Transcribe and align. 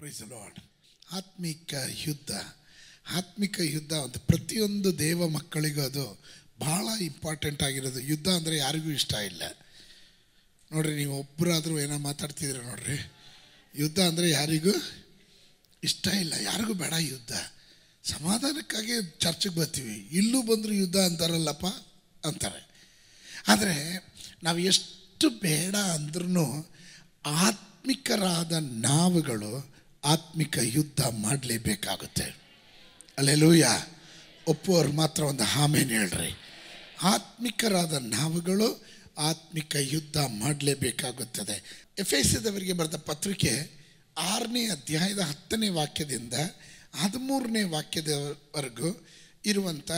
Price 0.00 0.20
lord 0.20 0.58
ಆತ್ಮಿಕ 1.12 1.74
ಯುದ್ಧ 2.06 2.30
ಆತ್ಮಿಕ 3.18 3.56
ಯುದ್ಧ 3.60 3.92
ಅಂತ 3.92 4.16
ಪ್ರತಿಯೊಂದು 4.16 4.98
ದೇವ 4.98 5.28
ಮಕ್ಕಳಿಗೂ 5.28 5.82
ಅದು 5.82 6.22
ಭಾಳ 6.60 6.88
ಇಂಪಾರ್ಟೆಂಟ್ 7.00 7.62
ಆಗಿರೋದು. 7.62 8.00
ಯುದ್ಧ 8.00 8.28
ಅಂದರೆ 8.28 8.56
ಯಾರಿಗೂ 8.56 8.90
ಇಷ್ಟ 8.90 9.12
ಇಲ್ಲ. 9.12 9.42
ನೋಡ್ರಿ, 10.72 10.96
ನೀವು 10.96 11.18
ಒಬ್ಬರಾದರೂ 11.18 11.80
ಏನೋ 11.80 11.98
ಮಾತಾಡ್ತಿದ್ರೆ 11.98 12.62
ನೋಡ್ರಿ. 12.62 12.98
ಯುದ್ಧ 13.74 14.00
ಅಂದರೆ 14.00 14.30
ಯಾರಿಗೂ 14.30 14.74
ಇಷ್ಟ 15.84 16.06
ಇಲ್ಲ. 16.06 16.34
ಯಾರಿಗೂ 16.40 16.74
ಬೇಡ 16.74 16.92
ಯುದ್ಧ. 16.98 17.32
ಸಮಾಧಾನಕ್ಕಾಗಿ 18.04 18.94
ಚರ್ಚೆಗೆ 19.18 19.54
ಬರ್ತೀವಿ. 19.54 20.08
ಇಲ್ಲೂ 20.12 20.42
ಬಂದರೂ 20.42 20.72
ಯುದ್ಧ 20.72 20.96
ಅಂತಾರಲ್ಲಪ್ಪ? 20.96 21.66
ಅಂತಾರೆ. 22.24 22.62
ಆದರೆ 23.48 23.76
ನಾವು 24.42 24.58
ಎಷ್ಟು 24.58 25.30
ಬೇಡ 25.30 25.76
ಅಂದ್ರೂ 25.76 26.46
ಆತ್ಮಿಕರಾದ 27.24 28.52
ನಾವುಗಳು 28.58 29.79
ಆತ್ಮಿಕ 30.04 30.58
ಯುದ್ಧ 30.62 31.00
ಮಾಡಲೇಬೇಕಾಗುತ್ತೆ. 31.00 32.36
ಅಲ್ಲೆಲೂಯ. 33.18 33.64
ಒಪ್ಪುವವ್ರು 34.46 34.92
ಮಾತ್ರ 34.92 35.22
ಒಂದು 35.22 35.44
ಹಾಮೇನು 35.44 35.88
ಹೇಳ್ರಿ. 35.88 36.36
ಆತ್ಮಿಕರಾದ 37.02 37.92
ನಾವುಗಳು 37.92 38.86
ಆತ್ಮಿಕ 39.18 39.76
ಯುದ್ಧ 39.80 40.16
ಮಾಡಲೇಬೇಕಾಗುತ್ತದೆ. 40.16 41.88
ಎಫ್ 41.98 42.14
ಎಸ್ದವರಿಗೆ 42.14 42.72
ಬರೆದ 42.72 42.94
ಪತ್ರಿಕೆ 42.94 43.80
ಆರನೇ 44.18 44.70
ಅಧ್ಯಾಯದ 44.70 45.18
ಹತ್ತನೇ 45.18 45.68
ವಾಕ್ಯದಿಂದ 45.68 46.34
ಹದಿಮೂರನೇ 47.00 47.62
ವಾಕ್ಯದವರೆಗೂ 47.62 49.06
ಇರುವಂಥ 49.46 49.90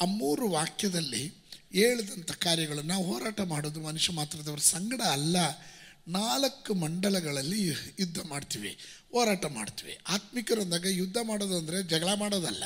ಆ 0.00 0.04
ಮೂರು 0.04 0.48
ವಾಕ್ಯದಲ್ಲಿ 0.48 1.34
ಹೇಳಿದಂಥ 1.72 2.32
ಕಾರ್ಯಗಳನ್ನು 2.32 3.02
ಹೋರಾಟ 3.02 3.40
ಮಾಡೋದು 3.40 3.80
ಮನುಷ್ಯ 3.80 4.12
ಮಾತ್ರದವರ 4.12 4.58
ಸಂಗಡ 4.58 5.00
ಅಲ್ಲ. 5.00 5.36
ನಾಲ್ಕು 6.08 6.74
ಮಂಡಲಗಳಲ್ಲಿ 6.74 7.66
ಯುದ್ಧ 7.98 8.18
ಮಾಡ್ತೀವಿ, 8.26 8.78
ಹೋರಾಟ 9.12 9.44
ಮಾಡ್ತೀವಿ. 9.44 9.98
ಆತ್ಮಿಕರು 10.08 10.60
ಅಂದಾಗ 10.60 10.84
ಯುದ್ಧ 10.84 11.16
ಮಾಡೋದು 11.22 11.58
ಅಂದರೆ 11.58 11.82
ಜಗಳ 11.82 12.14
ಮಾಡೋದಲ್ಲ. 12.14 12.64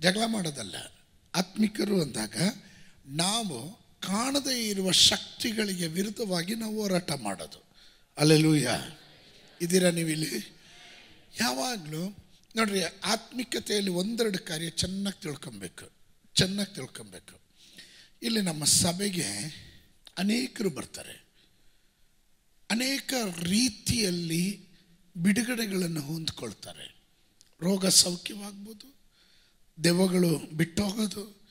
ಜಗಳ 0.00 0.22
ಮಾಡೋದಲ್ಲ. 0.26 0.74
ಆತ್ಮಿಕರು 1.34 2.02
ಅಂದಾಗ 2.02 2.36
ನಾವು 3.06 3.84
ಕಾಣದೇ 4.00 4.68
ಇರುವ 4.68 4.90
ಶಕ್ತಿಗಳಿಗೆ 4.90 5.86
ವಿರುದ್ಧವಾಗಿ 5.86 6.54
ನಾವು 6.54 6.82
ಹೋರಾಟ 6.82 7.12
ಮಾಡೋದು. 7.12 7.64
ಅಲ್ಲೆಲೂಯ 8.18 8.68
ಇದ್ದೀರಾ 9.60 9.90
ನೀವು 9.90 10.08
ಇಲ್ಲಿ 10.08 10.54
ಯಾವಾಗಲೂ 11.40 12.16
ನೋಡ್ರಿ, 12.56 12.82
ಆತ್ಮಿಕತೆಯಲ್ಲಿ 12.84 13.90
ಒಂದೆರಡು 13.90 14.38
ಕಾರ್ಯ 14.38 14.70
ಚೆನ್ನಾಗಿ 14.70 15.22
ತಿಳ್ಕೊಬೇಕು. 15.22 15.92
ಚೆನ್ನಾಗಿ 16.34 16.74
ತಿಳ್ಕೊಬೇಕು. 16.74 17.40
ಇಲ್ಲಿ 18.22 18.40
ನಮ್ಮ 18.40 18.64
ಸಭೆಗೆ 18.64 19.28
ಅನೇಕರು 20.18 20.70
ಬರ್ತಾರೆ. 20.70 21.23
ಅನೇಕ 22.70 23.14
ರೀತಿಯಲ್ಲಿ 23.42 24.68
ಬಿಡುಗಡೆಗಳನ್ನು 25.16 26.00
ಹೊಂದ್ಕೊಳ್ತಾರೆ. 26.00 26.94
ರೋಗ 27.60 27.86
ಸೌಖ್ಯವಾಗ್ಬೋದು, 27.86 28.94
ದೆವ್ವಗಳು 29.84 30.38
ಬಿಟ್ಟೋಗೋದು, 30.38 31.42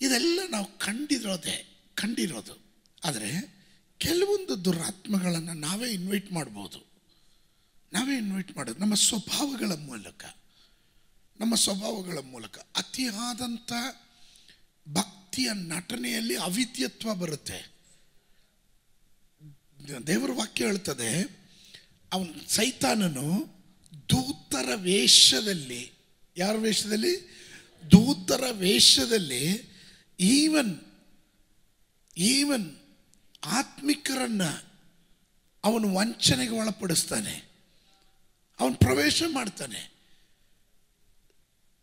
ಇದೆಲ್ಲ 0.00 0.40
ನಾವು 0.50 0.78
ಕಂಡಿರೋದೆ, 0.78 1.80
ಕಂಡಿರೋದು. 1.94 2.64
ಆದರೆ 3.04 3.54
ಕೆಲವೊಂದು 3.98 4.64
ದುರಾತ್ಮಗಳನ್ನು 4.64 5.54
ನಾವೇ 5.54 5.90
ಇನ್ವೈಟ್ 5.90 6.32
ಮಾಡ್ಬೋದು. 6.32 6.86
ನಾವೇ 7.92 8.16
ಇನ್ವೈಟ್ 8.16 8.56
ಮಾಡೋದು. 8.56 8.80
ನಮ್ಮ 8.80 8.94
ಸ್ವಭಾವಗಳ 8.94 9.72
ಮೂಲಕ, 9.72 10.24
ನಮ್ಮ 11.40 11.54
ಸ್ವಭಾವಗಳ 11.54 12.18
ಮೂಲಕ. 12.18 12.58
ಅತಿಯಾದಂಥ 12.58 13.72
ಭಕ್ತಿಯ 14.92 15.50
ನಟನೆಯಲ್ಲಿ 15.52 16.36
ಅವಿದ್ಯತ್ವ 16.36 17.14
ಬರುತ್ತೆ. 17.14 17.73
ದೇವರ 20.06 20.30
ವಾಕ್ಯ 20.32 20.64
ಹೇಳ್ತದೆ, 20.64 21.38
ಅವನು 22.12 22.50
ಸೈತಾನನು 22.50 23.46
ದೂತರ 24.08 24.68
ವೇಷದಲ್ಲಿ, 24.74 25.92
ಯಾರ 26.36 26.56
ವೇಷದಲ್ಲಿ? 26.56 27.16
ದೂತರ 27.90 28.44
ವೇಷದಲ್ಲಿ 28.50 29.68
ಈವನ್ 30.20 30.80
ಈವನ್ 32.16 32.76
ಆತ್ಮಿಕರನ್ನ 33.44 34.42
ಅವನು 35.64 35.94
ವಂಚನೆಗೆ 35.94 36.52
ಒಳಪಡಿಸ್ತಾನೆ. 36.52 37.52
ಅವನು 38.60 38.74
ಪ್ರವೇಶ 38.74 39.22
ಮಾಡ್ತಾನೆ. 39.32 39.94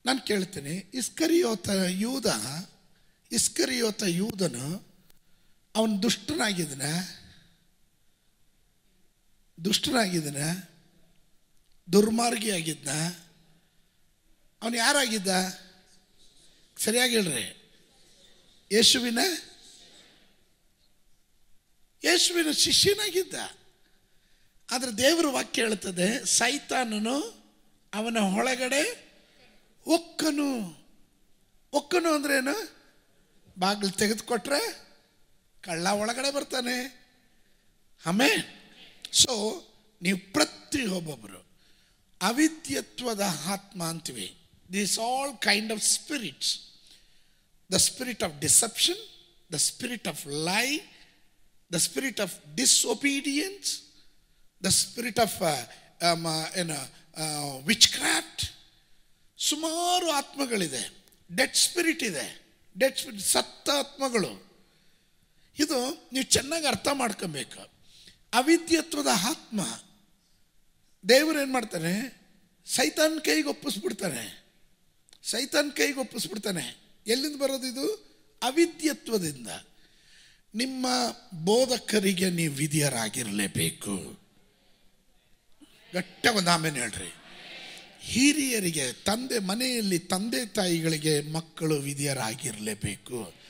ನಾನು 0.05 0.21
ಕೇಳ್ತೇನೆ, 0.21 0.85
ಇಸ್ಕರಿಯೋತ 0.93 1.69
ಯೂದ, 1.89 2.25
ಇಸ್ಕರಿಯೋತ 3.31 4.03
ಯೂದನು 4.07 4.87
ಅವನು 5.75 6.03
ದುಷ್ಟನಾಗಿದ್ದನ. 6.03 6.81
ದುಷ್ಟನಾಗಿದ್ದನ 9.65 10.41
ದುರ್ಮಾರ್ಗಿ 11.91 12.51
ಆಗಿದ್ದ 12.51 12.87
ಅವನು 14.61 14.75
ಯಾರಾಗಿದ್ದ? 14.75 15.27
ಸರಿಯಾಗಿ 16.77 17.15
ಹೇಳ್ರಿ. 17.15 17.45
ಯೇಸುವಿನ 18.71 19.19
ಯೇಸುವಿನ 22.03 22.51
ಶಿಷ್ಯನಾಗಿದ್ದ. 22.51 23.33
ಆದರೆ 24.71 24.91
ದೇವರ 24.91 25.25
ವಾಕ್ಯ 25.27 25.61
ಹೇಳ್ತದೆ, 25.61 26.25
ಸೈತಾನನು 26.25 27.19
ಅವನ 27.93 28.17
ಒಳಗಡೆ 28.17 29.11
ಒಕ್ಕನು 29.85 30.49
ಒಕ್ಕನು 31.73 32.13
ಅಂದ್ರೇನು 32.13 32.55
ಬಾಗಿಲು 33.59 33.91
ತೆಗೆದುಕೊಟ್ರೆ 33.91 34.61
ಕಳ್ಳ 35.61 35.87
ಒಳಗಡೆ 35.87 36.31
ಬರ್ತಾನೆ. 36.31 36.77
ಆಮೇ 38.05 38.57
ಸೊ 39.11 39.33
ನೀವು 40.01 40.33
ಪ್ರತಿಯೊಬ್ಬೊಬ್ಬರು 40.33 41.45
ಅವಿದ್ಯತ್ವದ 42.21 43.23
ಆತ್ಮ 43.45 43.83
ಅಂತೀವಿ. 43.83 44.37
This 44.73 44.99
all 44.99 45.37
kind 45.37 45.71
of 45.71 45.83
spirits 45.83 46.59
the 47.71 47.73
spirit 47.73 48.23
of 48.23 48.39
deception 48.39 49.01
the 49.53 49.55
spirit 49.55 50.07
of 50.07 50.27
lie 50.27 50.79
the 51.73 51.75
spirit 51.75 52.19
of 52.19 52.55
disobedience 52.55 53.81
the 54.63 54.65
spirit 54.65 55.19
of 55.19 55.41
ಏನು 56.57 57.65
ವಿಚ್ 57.65 57.89
ಕ್ರಾಫ್ಟ್ 57.89 58.43
ಸುಮಾರು 59.37 60.11
ಆತ್ಮಗಳಿದೆ. 60.11 60.93
ಡೆಡ್ 61.35 61.55
ಸ್ಪಿರಿಟ್ 61.55 62.03
ಇದೆ. 62.03 62.41
ಡೆಡ್ 62.79 62.97
ಸ್ಪಿರಿಟ್ 62.97 63.23
ಸತ್ತ 63.23 63.69
ಆತ್ಮಗಳು. 63.69 64.51
ಇದು 65.59 66.07
ನೀವು 66.13 66.25
ಚೆನ್ನಾಗಿ 66.25 66.67
ಅರ್ಥ 66.67 66.87
ಮಾಡ್ಕೊಬೇಕು. 66.93 67.70
ಅವಿದ್ಯತ್ವದ 68.33 69.07
ಆತ್ಮ. 69.13 69.61
ದೇವರು 71.09 71.41
ಏನು 71.41 71.53
ಮಾಡ್ತಾನೆ 71.53 72.21
ಸೈತಾನ್ 72.65 73.21
ಕೈಗೆ 73.21 73.47
ಒಪ್ಪಿಸ್ಬಿಡ್ತಾನೆ 73.47 74.41
ಸೈತಾನ್ 75.23 75.71
ಕೈಗೆ 75.71 75.99
ಒಪ್ಪಿಸ್ಬಿಡ್ತಾನೆ. 75.99 76.81
ಎಲ್ಲಿಂದ 77.07 77.41
ಬರೋದು 77.41 77.67
ಇದು? 77.67 78.11
ಅವಿದ್ಯತ್ವದಿಂದ. 78.43 79.47
ನಿಮ್ಮ 80.55 80.87
ಬೋಧಕರಿಗೆ 81.33 82.29
ನೀವು 82.29 82.53
ವಿಧಿಯರಾಗಿರಲೇಬೇಕು. 82.53 84.19
ಗಟ್ಟ 85.93 86.27
ಆಮೇಲೆ 86.49 86.79
ಹೇಳ್ರಿ. 86.79 87.13
ಹಿರಿಯರಿಗೆ, 87.99 88.93
ತಂದೆ 88.93 89.39
ಮನೆಯಲ್ಲಿ 89.39 89.99
ತಂದೆ 89.99 90.45
ತಾಯಿಗಳಿಗೆ 90.45 91.21
ಮಕ್ಕಳು 91.21 91.75
ವಿಧಿಯರಾಗಿರಲೇಬೇಕು. 91.75 93.40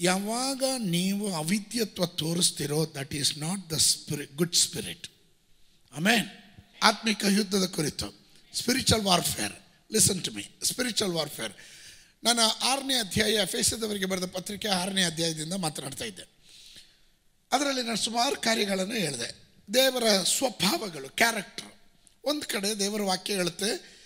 ಯಾವಾಗ 0.00 0.62
ನೀವು 0.78 1.34
ಅವಿದ್ಯತ್ವ 1.34 2.06
ತೋರಿಸ್ತಿರೋ 2.06 2.86
that 2.94 3.14
is 3.14 3.38
not 3.38 3.70
the 3.70 3.72
spirit 3.72 4.36
good 4.36 4.54
spirit 4.54 5.06
amen 5.96 6.26
ಆತ್ಮಿಕ 6.82 7.24
ಯುದ್ಧದ 7.30 7.66
ಕುರಿತು 7.66 8.14
spiritual 8.54 9.04
warfare 9.04 9.52
listen 9.92 10.24
to 10.24 10.30
me 10.30 10.42
spiritual 10.64 11.14
warfare 11.14 11.52
ನಾನು 12.24 12.40
ಆರನೇ 12.40 12.94
ಅಧ್ಯಾಯ 12.94 13.46
ಫೇಸದವರಿಗೆ 13.46 14.04
ಬರೆದ 14.04 14.24
ಪತ್ರಿಕೆ 14.24 14.68
ಆರನೇ 14.68 15.04
ಅಧ್ಯಾಯದಿಂದ 15.04 15.52
ಮಾತನಾಡ್ತಾ 15.52 16.04
ಇದ್ದೆ. 16.04 16.22
ಅದರಲ್ಲಿ 17.52 17.82
ನಾನು 17.82 17.96
ಸುಮಾರು 17.96 18.36
ಕಾರ್ಯಗಳನ್ನು 18.36 18.94
ಹೇಳಿದೆ. 18.94 19.42
ದೇವರ 19.74 20.22
ಸ್ವಭಾವಗಳು 20.22 21.08
ಕ್ಯಾರೆಕ್ಟರ್ 21.08 21.72
ಒಂದು 22.24 22.48
ಕಡೆ 22.48 22.78
ದೇವರ 22.78 23.02
ವಾಕ್ಯ 23.02 23.34
ಹೇಳುತ್ತೆ 23.34 23.97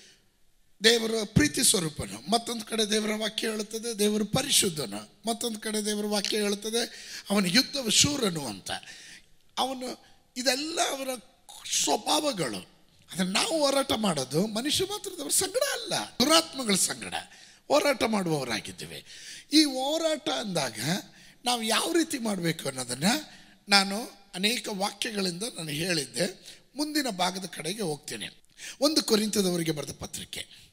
ದೇವರ 0.85 1.11
ಪ್ರೀತಿ 1.25 1.65
ಸ್ವರೂಪನು. 1.65 2.31
ಮತ್ತೊಂದು 2.31 2.65
ಕಡೆ 2.65 2.91
ದೇವರ 2.91 3.11
ವಾಕ್ಯ 3.17 3.49
ಹೇಳುತ್ತದೆ, 3.49 3.99
ದೇವರು 3.99 4.25
ಪರಿಶುದ್ಧನು. 4.25 5.29
ಮತ್ತೊಂದು 5.29 5.61
ಕಡೆ 5.61 5.85
ದೇವರ 5.85 6.07
ವಾಕ್ಯ 6.07 6.37
ಹೇಳುತ್ತದೆ, 6.37 6.83
ಅವನ 7.31 7.47
ಯುದ್ಧವ 7.47 7.89
ಶೂರನು 7.89 8.47
ಅಂತ. 8.47 8.71
ಅವನು 9.59 10.05
ಇದೆಲ್ಲ 10.37 10.81
ಅವರ 10.91 11.09
ಸ್ವಭಾವಗಳು. 11.83 12.73
ಅದನ್ನು 13.13 13.33
ನಾವು 13.33 13.59
ಹೋರಾಟ 13.59 13.93
ಮಾಡೋದು 13.93 14.47
ಮನುಷ್ಯ 14.47 14.85
ಮಾತ್ರದವ್ರ 14.85 15.31
ಸಂಗಡ 15.31 15.63
ಅಲ್ಲ, 15.73 15.93
ದುರಾತ್ಮಗಳ 16.21 16.75
ಸಂಗಡ. 16.75 17.15
ಹೋರಾಟ 17.69 18.03
ಮಾಡುವವರಾಗಿದ್ದೇವೆ. 18.03 19.05
ಈ 19.53 19.65
ಹೋರಾಟ 19.65 20.29
ಅಂದಾಗ 20.29 20.79
ನಾವು 21.45 21.63
ಯಾವ 21.63 21.93
ರೀತಿ 21.93 22.19
ಮಾಡಬೇಕು 22.19 22.69
ಅನ್ನೋದನ್ನು 22.69 23.31
ನಾನು 23.69 24.03
ಅನೇಕ 24.35 24.69
ವಾಕ್ಯಗಳಿಂದ 24.73 25.43
ನಾನು 25.57 25.69
ಹೇಳಿದ್ದೆ. 25.69 26.27
ಮುಂದಿನ 26.77 27.09
ಭಾಗದ 27.09 27.45
ಕಡೆಗೆ 27.45 27.83
ಹೋಗ್ತೇನೆ. 27.83 28.29
ಒಂದು 28.81 29.03
ಕುರಿತದವರಿಗೆ 29.03 29.71
ಬರೆದ 29.71 29.95
ಪತ್ರಿಕೆ. 29.99 30.72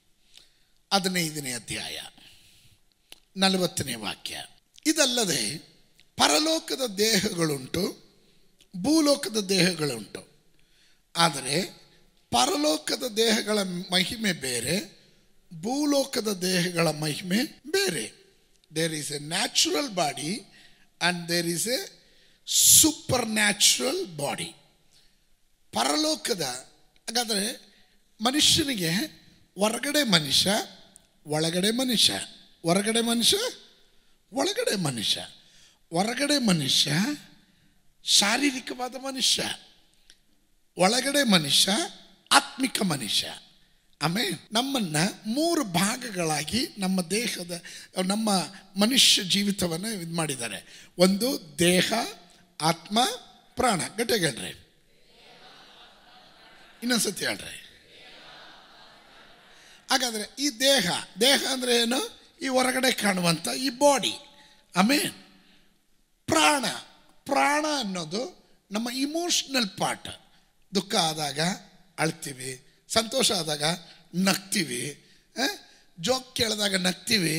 ಹದಿನೈದನೇ 0.93 1.51
ಅಧ್ಯಾಯ, 1.53 1.97
ನಲವತ್ತನೇ 3.37 3.95
ವಾಕ್ಯ. 3.95 4.45
ಇದಲ್ಲದೆ 4.85 5.41
ಪರಲೋಕದ 6.17 6.85
ದೇಹಗಳುಂಟು, 6.95 7.83
ಭೂಲೋಕದ 8.73 9.39
ದೇಹಗಳುಂಟು. 9.45 10.21
ಆದರೆ 11.15 11.55
ಪರಲೋಕದ 12.31 13.03
ದೇಹಗಳ 13.17 13.59
ಮಹಿಮೆ 13.91 14.31
ಬೇರೆ, 14.33 14.75
ಭೂಲೋಕದ 15.51 16.31
ದೇಹಗಳ 16.41 16.87
ಮಹಿಮೆ 16.87 17.39
ಬೇರೆ. 17.71 18.05
There 18.75 18.93
is 18.93 19.11
a 19.11 19.19
natural 19.19 19.91
body 19.95 20.31
and 20.41 21.29
there 21.29 21.47
is 21.47 21.67
a 21.67 21.79
supernatural 23.27 24.03
body 24.17 24.49
ಪರಲೋಕದ, 25.73 26.41
ಹಾಗಾದರೆ 27.07 27.45
ಮನುಷ್ಯನಿಗೆ 28.19 28.91
ಹೊರಗಡೆ 29.57 30.03
ಮನುಷ್ಯ 30.03 30.49
ಒಳಗಡೆ 31.29 31.71
ಮನುಷ್ಯ, 31.71 32.13
ಹೊರಗಡೆ 32.63 33.01
ಮನುಷ್ಯ, 33.01 33.37
ಒಳಗಡೆ 34.33 34.75
ಮನುಷ್ಯ. 34.75 35.19
ಹೊರಗಡೆ 35.91 36.37
ಮನುಷ್ಯ, 36.37 36.91
ಶಾರೀರಿಕವಾದ 38.03 38.95
ಮನುಷ್ಯ. 38.95 39.43
ಒಳಗಡೆ 40.77 41.23
ಮನುಷ್ಯ, 41.23 41.71
ಆತ್ಮಿಕ 42.31 42.81
ಮನುಷ್ಯ. 42.81 43.39
ಆಮೇಲೆ 44.01 44.47
ನಮ್ಮನ್ನ 44.51 44.95
ಮೂರು 45.25 45.63
ಭಾಗಗಳಾಗಿ 45.63 46.67
ನಮ್ಮ 46.77 47.01
ದೇಹದ, 47.01 47.63
ನಮ್ಮ 48.05 48.29
ಮನುಷ್ಯ 48.81 49.23
ಜೀವಿತವನ್ನು 49.23 49.91
ಇದು 49.91 50.15
ಮಾಡಿದ್ದಾರೆ. 50.15 50.89
ಒಂದು 50.97 51.59
ದೇಹ, 51.59 51.93
ಆತ್ಮ, 52.61 52.99
ಪ್ರಾಣ. 53.55 53.79
ಗಟ್ಟೆಗಳ್ರಿ 53.79 54.67
ಇನ್ನೊಂದ್ಸತಿ 56.83 57.25
ಹೇಳ್ರಿ. 57.25 57.68
ಹಾಗಾದ್ರೆ 59.89 60.25
ಈ 60.45 60.47
ದೇಹ 60.59 60.87
ದೇಹ 61.21 61.39
ಅಂದರೆ 61.53 61.73
ಏನು? 61.83 61.99
ಈ 62.43 62.47
ಹೊರಗಡೆ 62.57 62.91
ಕಾಣುವಂಥ 63.03 63.47
ಈ 63.65 63.69
ಬಾಡಿ 63.83 64.13
ಆಮೇನ್ 64.73 65.15
ಪ್ರಾಣ 66.27 66.65
ಪ್ರಾಣ 67.27 67.65
ಅನ್ನೋದು 67.83 68.23
ನಮ್ಮ 68.71 68.87
ಇಮೋಷ್ನಲ್ 69.05 69.69
ಪಾರ್ಟ್ 69.79 70.09
ದುಃಖ 70.71 70.93
ಆದಾಗ 71.11 71.39
ಅಳ್ತೀವಿ, 72.03 72.51
ಸಂತೋಷ 72.89 73.29
ಆದಾಗ 73.41 73.65
ನಗ್ತೀವಿ 74.27 74.81
ಜೋಕ್ 75.97 76.27
ಕೇಳಿದಾಗ 76.35 76.75
ನಗ್ತೀವಿ, 76.87 77.35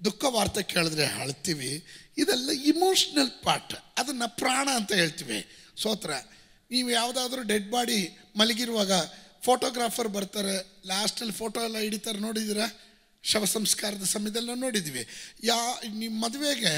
ದುಃಖ 0.00 0.22
ವಾರ್ತೆ 0.36 0.62
ಕೇಳಿದ್ರೆ 0.72 1.04
ಅಳ್ತೀವಿ. 1.22 1.72
ಇದೆಲ್ಲ 2.22 2.50
ಇಮೋಷ್ನಲ್ 2.72 3.32
ಪಾರ್ಟ್ 3.44 3.74
ಅದನ್ನು 4.00 4.28
ಪ್ರಾಣ 4.40 4.66
ಅಂತ 4.78 4.92
ಹೇಳ್ತೀವಿ. 5.00 5.38
ಸೋತ್ರ, 5.82 6.12
ನೀವು 6.70 6.88
ಯಾವುದಾದ್ರೂ 6.90 7.42
ಡೆಡ್ 7.52 7.68
ಬಾಡಿ 7.70 8.00
ಮಲಗಿರುವಾಗ 8.40 8.92
ಫೋಟೋಗ್ರಾಫರ್ 9.44 10.08
ಬರ್ತಾರೆ 10.08 10.54
ಲಾಸ್ಟಲ್ಲಿ 10.86 11.32
ಫೋಟೋ 11.32 11.60
ಎಲ್ಲ 11.64 11.78
ಹಿಡಿತಾರೆ, 11.78 12.18
ನೋಡಿದ್ದೀರಾ? 12.18 12.66
ಶವ 13.30 13.44
ಸಂಸ್ಕಾರದ 13.44 14.04
ಸಮಯದಲ್ಲಿ 14.04 14.48
ನಾವು 14.48 14.60
ನೋಡಿದ್ವಿ 14.60 15.02
ಯಾ 15.44 15.56
ನಿಮ್ಮ 15.94 16.24
ಮದುವೆಗೆ 16.24 16.72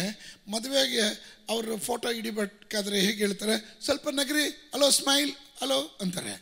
ಮದುವೆಗೆ 0.52 1.04
ಅವರು 1.50 1.78
ಫೋಟೋ 1.78 2.08
ಹಿಡಿಬೇಕಾದ್ರೆ 2.12 2.96
ಹೇಗೆ 3.00 3.18
ಹೇಳ್ತಾರೆ? 3.24 3.54
ಸ್ವಲ್ಪ 3.84 4.08
ನಗರಿ 4.08 4.44
ಹಲೋ 4.74 4.90
ಸ್ಮೈಲ್ 4.90 5.32
ಹಲೋ 5.60 5.98
ಅಂತಾರೆ. 6.00 6.34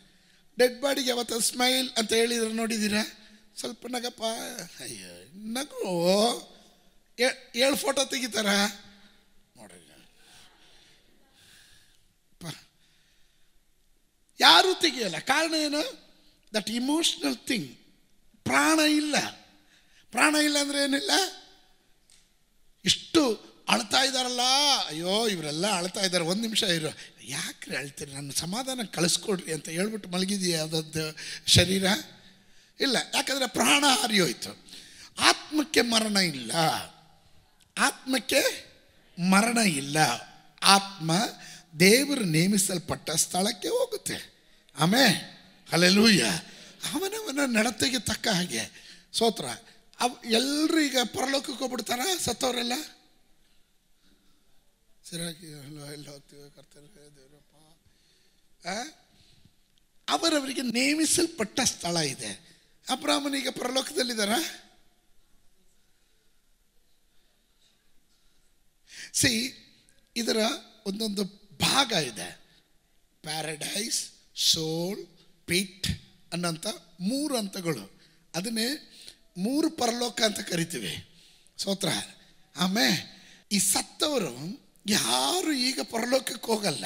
ಡೆಡ್ 0.59 0.81
ಬಾಡಿಗೆ 0.81 1.09
ಯಾವತ್ತ 1.09 1.33
ಸ್ಮೈಲ್ 1.33 1.89
ಅಂತ 1.97 2.13
ಹೇಳಿದ್ರೆ 2.13 2.53
ನೋಡಿದ್ದೀರಾ? 2.53 3.03
ಸ್ವಲ್ಪ 3.59 3.87
ನಗಪ್ಪ, 3.87 4.23
ಅಯ್ಯೋ, 4.83 5.13
ನಗು. 5.55 5.81
ಏಳು 7.55 7.75
ಫೋಟೋ 7.75 8.05
ತೆಗಿತಾರ? 8.05 8.49
ನೋಡಿ 9.57 9.79
ಯಾರೂ 14.39 14.69
ತೆಗಿಯಲ್ಲ. 14.79 15.17
ಕಾರಣ 15.19 15.53
ಏನು? 15.53 16.02
ದಟ್ 16.53 16.69
ಇಮೋಷ್ನಲ್ 16.69 17.37
ಥಿಂಗ್ 17.47 17.69
ಪ್ರಾಣ 18.45 18.79
ಇಲ್ಲ 18.79 19.15
ಪ್ರಾಣ 20.11 20.35
ಇಲ್ಲ 20.35 20.57
ಅಂದರೆ 20.57 20.83
ಏನಿಲ್ಲ? 20.83 21.11
ಇಷ್ಟು 22.85 23.53
ಅಳ್ತಾ 23.69 24.03
ಇದ್ದಾರಲ್ಲ 24.03 24.41
ಅಯ್ಯೋ, 24.87 25.27
ಇವರೆಲ್ಲ 25.27 25.65
ಅಳ್ತಾ 25.75 26.01
ಇದ್ದಾರೆ 26.01 26.23
ಒಂದು 26.23 26.41
ನಿಮಿಷ 26.41 26.63
ಇರೋ. 26.63 26.91
ಯಾಕ್ರಿ 27.21 27.75
ಅಳ್ತೀರಿ? 27.75 28.11
ನನ್ನ 28.13 28.31
ಸಮಾಧಾನ 28.31 28.81
ಕಳಿಸ್ಕೊಡ್ರಿ 28.83 29.53
ಅಂತ 29.53 29.69
ಹೇಳ್ಬಿಟ್ಟು 29.69 30.09
ಮಲಗಿದೆಯಾ 30.09 30.63
ಅದದ್ದು 30.63 31.05
ಶರೀರ? 31.47 31.85
ಇಲ್ಲ, 32.79 32.97
ಯಾಕಂದರೆ 33.13 33.47
ಪ್ರಾಣ 33.47 33.83
ಹರಿಯೋಯ್ತು 34.01 34.51
ಆತ್ಮಕ್ಕೆ 35.17 35.81
ಮರಣ 35.81 36.17
ಇಲ್ಲ. 36.17 36.51
ಆತ್ಮಕ್ಕೆ 37.77 38.41
ಮರಣ 39.17 39.57
ಇಲ್ಲ. 39.57 39.97
ಆತ್ಮ 40.61 41.11
ದೇವರು 41.79 42.25
ನೇಮಿಸಲ್ಪಟ್ಟ 42.25 43.09
ಸ್ಥಳಕ್ಕೆ 43.11 43.67
ಹೋಗುತ್ತೆ. 43.67 44.17
ಆಮೇ 44.75 45.32
ಅಲ್ಲೆಲ್ಲೂಯ್ಯ 45.73 46.23
ಅವನವನ 46.93 47.39
ನಡತೆಗೆ 47.45 47.99
ತಕ್ಕ 47.99 48.27
ಹಾಗೆ. 48.27 48.63
ಸೋತ್ರ, 49.13 49.45
ಅವ್ 49.99 50.25
ಎಲ್ಲರೂ 50.25 50.79
ಈಗ 50.79 50.97
ಪರಲೋಕಕ್ಕೆ 51.03 51.53
ಹೋಗ್ಬಿಡ್ತಾರ 51.53 51.99
ಸತ್ತವರೆಲ್ಲ? 52.19 52.73
ಸರಿಯಾಗಿ 55.09 55.47
ಎಲ್ಲೋ 55.93 56.11
ಹೋಗ್ತೀವಿ 56.11 56.51
ಕರ್ತವ್ಯ 56.55 57.09
ದೇವರಪ್ಪ. 57.15 57.55
ಅವರವರಿಗೆ 60.09 60.61
ನೇಮಿಸಲ್ಪಟ್ಟ 60.61 61.59
ಸ್ಥಳ 61.65 61.97
ಇದೆ. 61.97 62.31
ಅಬ್ರಾಹ್ಮನಿಗೆ 62.89 63.51
ಪರಲೋಕದಲ್ಲಿದ್ದಾರ? 63.51 64.29
ಸಿ, 69.13 69.31
ಇದರ 70.15 70.37
ಒಂದೊಂದು 70.85 71.23
ಭಾಗ 71.57 71.91
ಇದೆ. 71.91 72.29
ಪ್ಯಾರಡೈಸ್ 73.21 74.01
ಸೋಲ್ 74.35 75.07
ಪಿಟ್ 75.45 75.87
ಅನ್ನೋಂಥ 76.33 76.67
ಮೂರು 76.99 77.37
ಹಂತಗಳು. 77.37 78.01
ಅದನ್ನೇ 78.35 78.91
ಮೂರು 79.37 79.69
ಪರಲೋಕ 79.69 80.21
ಅಂತ 80.21 80.39
ಕರಿತೀವಿ. 80.39 81.09
ಸೋತ್ರ 81.57 81.87
ಆಮೇ, 82.57 83.09
ಈ 83.51 83.59
ಸತ್ತವರು 83.59 84.63
ಯಾರು 84.89 85.51
ಈಗ 85.51 85.79
ಪರಲೋಕಕ್ಕೆ 85.83 86.45
ಹೋಗಲ್ಲ. 86.45 86.85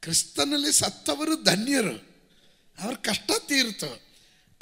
ಕ್ರಿಸ್ತನಲ್ಲಿ 0.00 0.72
ಸತ್ತವರು 0.72 1.42
ಧನ್ಯರು. 1.42 2.12
ಅವ್ರ 2.78 2.94
ಕಷ್ಟ 2.94 3.30
ತೀರ್ತು. 3.46 4.02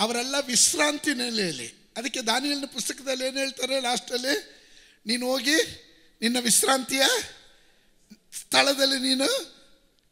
ಅವರೆಲ್ಲ 0.01 0.35
ವಿಶ್ರಾಂತಿ 0.47 1.15
ನೆಲೆಯಲ್ಲಿ. 1.15 1.93
ಅದಕ್ಕೆ 1.97 2.21
ದಾನಿಯಲ್ನ 2.23 2.65
ಪುಸ್ತಕದಲ್ಲಿ 2.65 3.27
ಏನು 3.27 3.39
ಹೇಳ್ತಾರೆ 3.39 3.81
ಲಾಸ್ಟಲ್ಲಿ? 3.81 4.61
ನೀನು 5.07 5.27
ಹೋಗಿ 5.27 5.55
ನಿನ್ನ 6.23 6.37
ವಿಶ್ರಾಂತಿಯ 6.41 7.03
ಸ್ಥಳದಲ್ಲಿ 8.41 9.09
ನೀನು 9.09 9.55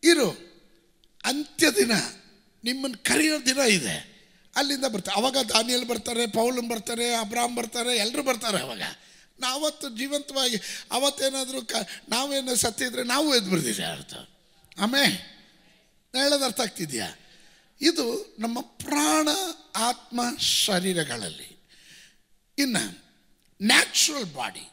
ಇರು. 0.05 0.31
ಅಂತ್ಯ 1.25 1.70
ದಿನ. 1.70 1.93
ನಿಮ್ಮನ್ನು 2.64 3.05
ಕರೆಯೋ 3.05 3.43
ದಿನ 3.46 3.58
ಇದೆ. 3.58 4.19
ಅಲ್ಲಿಂದ 4.56 4.84
ಬರ್ತಾರೆ 4.84 5.16
ಅವಾಗ 5.16 5.37
ದಾನಿಯಲ್ಲಿ 5.37 5.88
ಬರ್ತಾರೆ, 5.88 6.26
ಪೌಲನ್ 6.26 6.69
ಬರ್ತಾರೆ 6.69 7.14
ಅಬ್ರಾಮ್ 7.14 7.56
ಬರ್ತಾರೆ 7.56 7.96
ಎಲ್ಲರೂ 7.96 8.22
ಬರ್ತಾರೆ 8.22 8.60
ಅವಾಗ. 8.60 8.82
ನಾವತ್ತು 9.40 9.88
ಜೀವಂತವಾಗಿ, 9.88 10.56
ಅವತ್ತೇನಾದರೂ 10.93 11.62
ಕ, 11.62 11.72
ನಾವೇನು 12.08 12.56
ಸತ್ತಿದ್ರೆ 12.56 13.02
ನಾವು 13.02 13.37
ಎದ್ದು 13.37 13.50
ಬರ್ತಿದ್ದೆ 13.50 13.84
ಅರ್ಥ 13.84 14.14
ಆಮೇ? 14.78 15.34
ಹೇಳೋದು 16.12 16.44
ಅರ್ಥ 16.44 16.60
ಆಗ್ತಿದೆಯಾ? 16.60 17.19
ಇದು 17.81 18.37
ನಮ್ಮ 18.38 18.61
ಪ್ರಾಣ, 18.61 19.28
ಆತ್ಮ, 19.76 20.20
ಶರೀರಗಳಲ್ಲಿ. 20.38 21.66
ಇನ್ನು 22.59 23.09
ನ್ಯಾಚುರಲ್ 23.62 24.35
ಬಾಡಿ 24.35 24.71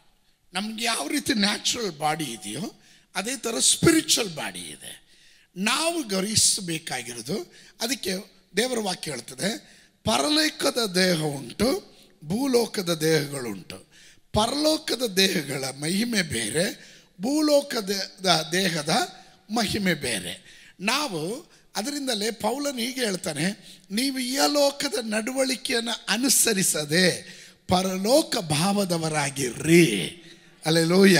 ನಮ್ಗೆ 0.54 0.86
ಯಾವ 0.86 1.08
ರೀತಿ 1.08 1.34
ನ್ಯಾಚುರಲ್ 1.34 1.98
ಬಾಡಿ 1.98 2.24
ಇದೆಯೋ, 2.24 2.82
ಅದೇ 3.16 3.38
ಥರ 3.38 3.60
ಸ್ಪಿರಿಚುವಲ್ 3.60 4.36
ಬಾಡಿ 4.36 4.60
ಇದೆ. 4.60 5.05
ನಾವು 5.58 6.04
ಗೌರವಿಸಬೇಕಾಗಿರೋದು 6.04 7.54
ಅದಕ್ಕೆ 7.82 8.14
ದೇವರ 8.58 8.80
ವಾಕ್ಯ 8.80 9.12
ಹೇಳ್ತದೆ, 9.12 9.50
ಪರಲೋಕದ 10.04 10.86
ದೇಹ 10.86 11.22
ಉಂಟು, 11.22 11.96
ಭೂಲೋಕದ 12.26 12.90
ದೇಹಗಳುಂಟು. 12.94 13.86
ಪರಲೋಕದ 14.34 15.04
ದೇಹಗಳ 15.06 15.64
ಮಹಿಮೆ 15.80 16.22
ಬೇರೆ, 16.22 16.66
ಭೂಲೋಕದ 17.22 17.92
ದೇಹದ 18.52 18.90
ಮಹಿಮೆ 19.50 19.94
ಬೇರೆ. 19.94 20.66
ನಾವು 20.80 21.52
ಅದರಿಂದಲೇ 21.76 22.32
ಪೌಲನ್ 22.32 22.80
ಹೀಗೆ 22.80 23.06
ಹೇಳ್ತಾನೆ, 23.06 23.46
ನೀವು 23.92 24.20
ಈ 24.20 24.36
ಲೋಕದ 24.36 24.94
ನಡವಳಿಕೆಯನ್ನು 25.02 26.06
ಅನುಸರಿಸದೆ 26.10 27.06
ಪರಲೋಕ 27.68 28.38
ಭಾವದವರಾಗಿರ್ರಿ. 28.38 29.86
ಅಲ್ಲೆಲೂಯ 30.66 31.20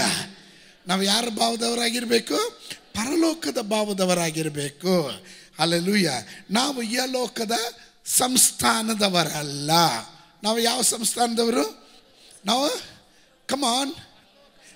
ನಾವು 0.86 1.02
ಯಾರ 1.02 1.28
ಭಾವದವರಾಗಿರಬೇಕು? 1.28 2.60
ಪರಲೋಕದ 2.96 3.58
ಭಾವದವರಾಗಿರಬೇಕು. 3.58 5.10
ಅಲ್ಲೂಯ್ಯ 5.58 6.12
ನಾವು 6.50 6.82
ಈ 6.82 6.96
ಲೋಕದ 6.96 7.52
ಸಂಸ್ಥಾನದವರಲ್ಲ. 8.06 9.70
ನಾವು 10.42 10.58
ಯಾವ 10.58 10.82
ಸಂಸ್ಥಾನದವರು? 10.82 11.88
ನಾವು 12.46 12.70
ಕಮಾನ್ 13.46 13.94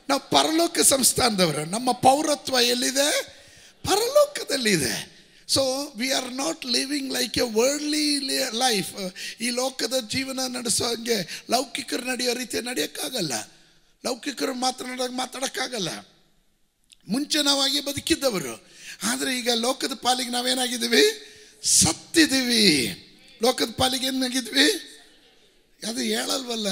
ನಾವು 0.08 0.20
ಪರಲೋಕ 0.20 0.78
ಸಂಸ್ಥಾನದವರು. 0.78 1.64
ನಮ್ಮ 1.64 1.92
ಪೌರತ್ವ 1.92 2.58
ಎಲ್ಲಿದೆ? 2.62 3.22
ಪರಲೋಕದಲ್ಲಿದೆ. 3.86 5.20
So 5.48 5.92
we 5.96 6.12
are 6.12 6.32
not 6.32 6.66
living 6.66 7.12
like 7.12 7.38
a 7.38 7.40
worldly 7.40 8.18
life 8.58 9.14
ಈ 9.40 9.50
ಲೋಕದ 9.50 9.94
ಜೀವನ 10.08 10.40
ನಡೆಸೋ 10.46 10.84
ಹಂಗೆ 10.84 11.44
ಲೌಕಿಕರು 11.50 12.04
ನಡೆಯೋ 12.04 12.34
ರೀತಿ 12.34 12.60
ನಡೆಯೋಕ್ಕಾಗಲ್ಲ. 12.60 13.32
ಲೌಕಿಕರು 14.06 14.54
ಮಾತನಾಡೋಕೆ 14.54 15.12
ಮಾತಾಡೋಕ್ಕಾಗಲ್ಲ. 15.12 15.88
ಮುಂಚೆ 17.08 17.42
ನಾವಾಗಿ 17.42 17.80
ಬದುಕಿದ್ದವರು. 17.80 18.66
ಆದರೆ 19.02 19.38
ಈಗ 19.38 19.48
ಲೋಕದ 19.54 19.92
ಪಾಲಿಗೆ 19.94 20.30
ನಾವೇನಾಗಿದ್ದೀವಿ? 20.30 21.02
ಸತ್ತಿದ್ದೀವಿ. 21.62 22.96
ಲೋಕದ 23.42 23.70
ಪಾಲಿಗೆ 23.76 24.06
ಏನಾಗಿದ್ವಿ 24.06 24.72
ಅದು 25.88 26.00
ಹೇಳಲ್ವಲ್ಲ? 26.00 26.66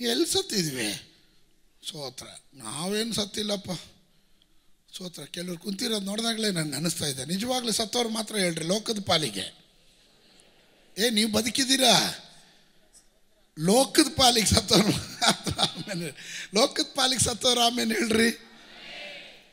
ಎಲ್ಲಿ 0.00 0.26
ಸತ್ತಿದ್ವಿ? 0.26 1.02
ಸೋತ್ರ. 1.90 2.26
ನಾವೇನು 2.54 3.14
ಸತ್ತಿಲ್ಲಪ್ಪ. 3.14 3.70
ಸೋತ್ರ. 4.98 5.22
ಕೆಲವ್ರು 5.22 5.58
ಕುಂತಿರೋದು 5.58 6.06
ನೋಡಿದಾಗಲೇ 6.06 6.50
ನನಗೆ 6.50 6.76
ಅನಿಸ್ತಾ 6.76 7.06
ಇದೆ. 7.06 7.24
ನಿಜವಾಗ್ಲೂ 7.24 7.72
ಸತ್ತವ್ರು 7.72 8.08
ಮಾತ್ರ 8.08 8.36
ಹೇಳ್ರಿ, 8.36 8.64
ಲೋಕದ 8.64 8.98
ಪಾಲಿಗೆ. 9.06 9.60
ಏ, 10.98 11.10
ನೀವು 11.10 11.32
ಬದುಕಿದ್ದೀರಾ? 11.32 12.18
ಲೋಕದ 13.60 14.08
ಪಾಲಿಗೆ 14.16 14.46
ಸತ್ತವ್ರು 14.46 14.92
ಆಮೇಲೆ 15.60 16.10
ಲೋಕದ 16.54 16.84
ಪಾಲಿಗೆ 16.94 17.24
ಸತ್ತವ್ರು 17.24 17.60
ಆಮೇಲೆ 17.60 17.94
ಹೇಳ್ರಿ. 17.94 18.46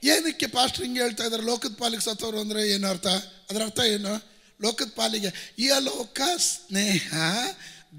ಏನಕ್ಕೆ 0.03 0.47
ಪಾಸ್ಟರ್ 0.47 0.83
ಹಿಂಗೆ 0.83 1.01
ಹೇಳ್ತಾ 1.01 1.23
ಇದ್ದಾರೆ? 1.23 1.43
ಲೋಕದ 1.43 1.75
ಪಾಲಿಗೆ 1.79 2.03
ಸತ್ತವರು 2.03 2.39
ಅಂದರೆ 2.39 2.69
ಏನು 2.69 2.87
ಅರ್ಥ? 2.87 3.07
ಅದರ 3.49 3.61
ಅರ್ಥ 3.61 3.79
ಏನು? 3.79 4.31
ಲೋಕದ 4.61 4.89
ಪಾಲಿಗೆ 4.95 5.55
ಈ 5.59 5.67
ಲೋಕ 5.79 6.21
ಸ್ನೇಹ 6.37 7.13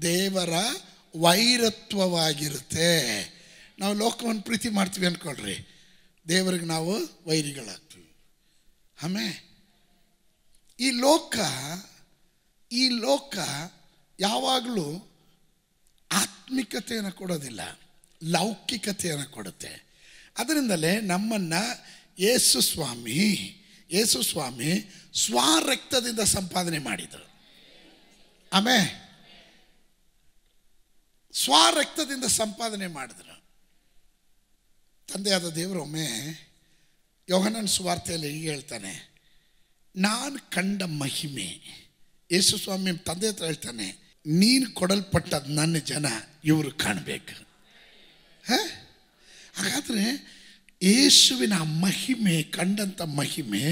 ದೇವರ 0.01 0.53
ವೈರತ್ವವಾಗಿರುತ್ತೆ. 1.15 2.89
ನಾವು 3.79 3.93
ಲೋಕವನ್ನು 3.93 4.41
ಪ್ರೀತಿ 4.41 4.69
ಮಾಡ್ತೀವಿ 4.69 5.07
ಅಂದ್ಕೊಳ್ರಿ. 5.07 5.67
ದೇವರಿಗೆ 6.27 6.65
ನಾವು 6.65 6.99
ವೈರಿಗಳಾಗ್ತೀವಿ. 7.27 8.15
ಆಮೇ? 9.03 9.45
ಈ 10.79 10.89
ಲೋಕ 10.91 11.37
ಈ 12.71 12.89
ಲೋಕ 12.89 13.37
ಯಾವಾಗಲೂ 14.19 15.08
ಆತ್ಮಿಕತೆಯನ್ನು 16.11 17.11
ಕೊಡೋದಿಲ್ಲ, 17.11 17.61
ಲೌಕಿಕತೆಯನ್ನು 18.21 19.27
ಕೊಡುತ್ತೆ. 19.31 19.71
ಅದರಿಂದಲೇ 20.37 20.93
ನಮ್ಮನ್ನು 21.01 21.61
ಯೇಸು 22.19 22.61
ಸ್ವಾಮಿ 22.61 23.21
ಯೇಸು 23.91 24.19
ಸ್ವಾಮಿ 24.23 24.71
ಸ್ವರಕ್ತದಿಂದ 25.15 26.19
ಸಂಪಾದನೆ 26.19 26.79
ಮಾಡಿದರು. 26.79 27.25
ಆಮೇ 28.51 28.79
ಸ್ವರಕ್ತದಿಂದ 31.33 32.25
ಸಂಪಾದನೆ 32.25 32.87
ಮಾಡಿದ್ರು. 32.87 33.35
ತಂದೆಯಾದ 35.07 35.49
ದೇವರು 35.49 35.79
ಒಮ್ಮೆ 35.81 36.07
ಯೋಹನನ್ 37.29 37.67
ಸುವಾರ್ತೆಯಲ್ಲಿ 37.67 38.29
ಹೀಗೆ 38.29 38.49
ಹೇಳ್ತಾನೆ, 38.49 38.93
ನಾನು 39.95 40.37
ಕಂಡ 40.51 40.81
ಮಹಿಮೆ. 40.83 41.49
ಯೇಸು 42.29 42.57
ಸ್ವಾಮಿ 42.57 42.91
ತಂದೆ 42.97 43.27
ಹತ್ರ 43.27 43.45
ಹೇಳ್ತಾನೆ 43.45 43.87
ನೀನು 44.25 44.73
ಕೊಡಲ್ಪಟ್ಟ 44.73 45.33
ನನ್ನ 45.47 45.77
ಜನ 45.77 46.05
ಇವರು 46.45 46.71
ಕಾಣಬೇಕು. 46.71 47.35
ಹಾಗಾದರೆ 49.59 50.05
ಯೇಸುವಿನ 50.81 51.53
ಮಹಿಮೆ 51.53 52.43
ಕಂಡಂಥ 52.43 53.01
ಮಹಿಮೆ, 53.01 53.63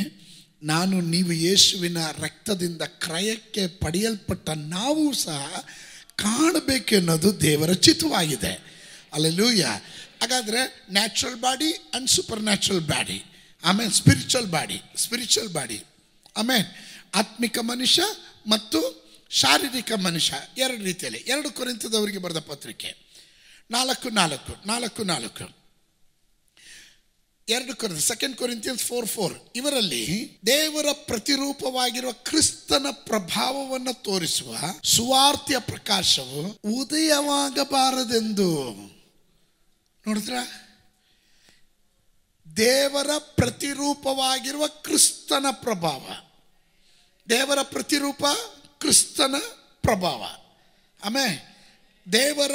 ನಾನು 0.64 1.02
ನೀವು 1.02 1.32
ಯೇಸುವಿನ 1.32 1.98
ರಕ್ತದಿಂದ 2.20 2.82
ಕ್ರಯಕ್ಕೆ 2.82 3.68
ಪಡೆಯಲ್ಪಟ್ಟ 3.68 4.50
ನಾವು 4.50 5.14
ಸಹ 5.14 5.68
ಕಾಣಬೇಕೆನ್ನೋದು 6.16 7.42
ದೇವರ 7.42 7.74
ಚಿತ್ತವಾಗಿದೆ. 7.74 8.54
ಅಲ್ಲೆಲ್ಲೂಯ್ಯ 9.14 9.66
ಹಾಗಾದರೆ 10.22 10.62
natural 10.92 11.40
body 11.42 11.72
and 11.72 12.10
supernatural 12.42 12.82
body 12.82 13.18
ಆಮೇಲೆ 13.64 13.90
ಸ್ಪಿರಿಚುವಲ್ 13.90 14.48
ಬಾಡಿ 14.48 14.82
ಸ್ಪಿರಿಚುವಲ್ 14.98 15.50
ಬಾಡಿ 15.50 15.84
ಆಮೇಲೆ 16.38 16.66
ಆತ್ಮಿಕ 17.16 17.58
ಮನುಷ್ಯ 17.62 18.04
ಮತ್ತು 18.48 19.07
ಶಾರೀರಿಕ 19.30 19.92
ಮನುಷ್ಯ, 19.92 20.42
ಎರಡು 20.58 20.84
ರೀತಿಯಲ್ಲಿ. 20.84 21.20
ಎರಡು 21.28 21.52
ಕುರಿತದವರಿಗೆ 21.52 22.18
ಬರೆದ 22.18 22.40
ಪತ್ರಿಕೆ. 22.40 22.96
ನಾಲ್ಕು 23.72 24.10
ನಾಲ್ಕು 24.10 24.68
ನಾಲ್ಕು 24.68 25.04
ನಾಲ್ಕು. 25.04 25.58
ಎರಡು 27.50 27.76
ಕೊರಿಂದ 27.76 27.98
ಸೆಕೆಂಡ್ 27.98 28.38
ಕೊರಿಂತಿಯನ್ಸ್ 28.38 28.84
ಫೋರ್ 28.84 29.08
ಫೋರ್ 29.08 29.40
ಇವರಲ್ಲಿ 29.56 30.38
ದೇವರ 30.46 30.86
ಪ್ರತಿರೂಪವಾಗಿರುವ 30.92 32.12
ಕ್ರಿಸ್ತನ 32.12 32.86
ಪ್ರಭಾವವನ್ನು 32.92 34.04
ತೋರಿಸುವ 34.04 34.58
ಸುವಾರ್ತಿಯ 34.84 35.60
ಪ್ರಕಾಶವು 35.60 36.60
ಉದಯವಾಗಬಾರದೆಂದು. 36.82 38.74
ನೋಡಿದ್ರ? 40.08 40.34
ದೇವರ 42.58 43.10
ಪ್ರತಿರೂಪವಾಗಿರುವ 43.18 44.68
ಕ್ರಿಸ್ತನ 44.68 45.46
ಪ್ರಭಾವ. 45.52 46.10
ದೇವರ 47.30 47.60
ಪ್ರತಿರೂಪ? 47.62 48.26
ಕ್ರಿಸ್ತನ 48.80 49.36
ಪ್ರಭಾವ. 49.82 50.24
ಆಮೇ 51.04 51.56
ದೇವರ 52.12 52.52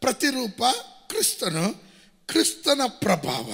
ಪ್ರತಿರೂಪ 0.00 0.62
ಕ್ರಿಸ್ತನು, 1.08 1.84
ಕ್ರಿಸ್ತನ 2.26 2.80
ಪ್ರಭಾವ 2.86 3.52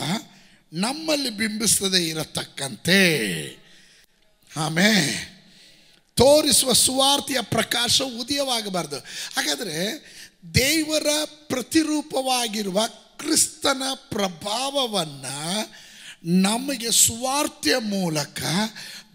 ನಮ್ಮಲ್ಲಿ 0.72 1.30
ಬಿಂಬಿಸದೇ 1.30 2.08
ಇರತಕ್ಕಂತೆ. 2.08 3.18
ಆಮೇ 4.56 5.26
ತೋರಿಸುವ 6.16 6.72
ಸುವಾರ್ತೆಯ 6.72 7.40
ಪ್ರಕಾಶ 7.40 8.02
ಉದಯವಾಗಬಾರ್ದು. 8.02 8.96
ಹಾಗಾದರೆ, 9.36 10.04
ದೇವರ 10.54 11.06
ಪ್ರತಿರೂಪವಾಗಿರುವ 11.24 12.86
ಕ್ರಿಸ್ತನ 13.16 13.82
ಪ್ರಭಾವವನ್ನು 13.94 15.70
ನಮಗೆ 16.24 16.90
ಸುವಾರ್ತೆಯ 16.90 17.76
ಮೂಲಕ 17.78 18.42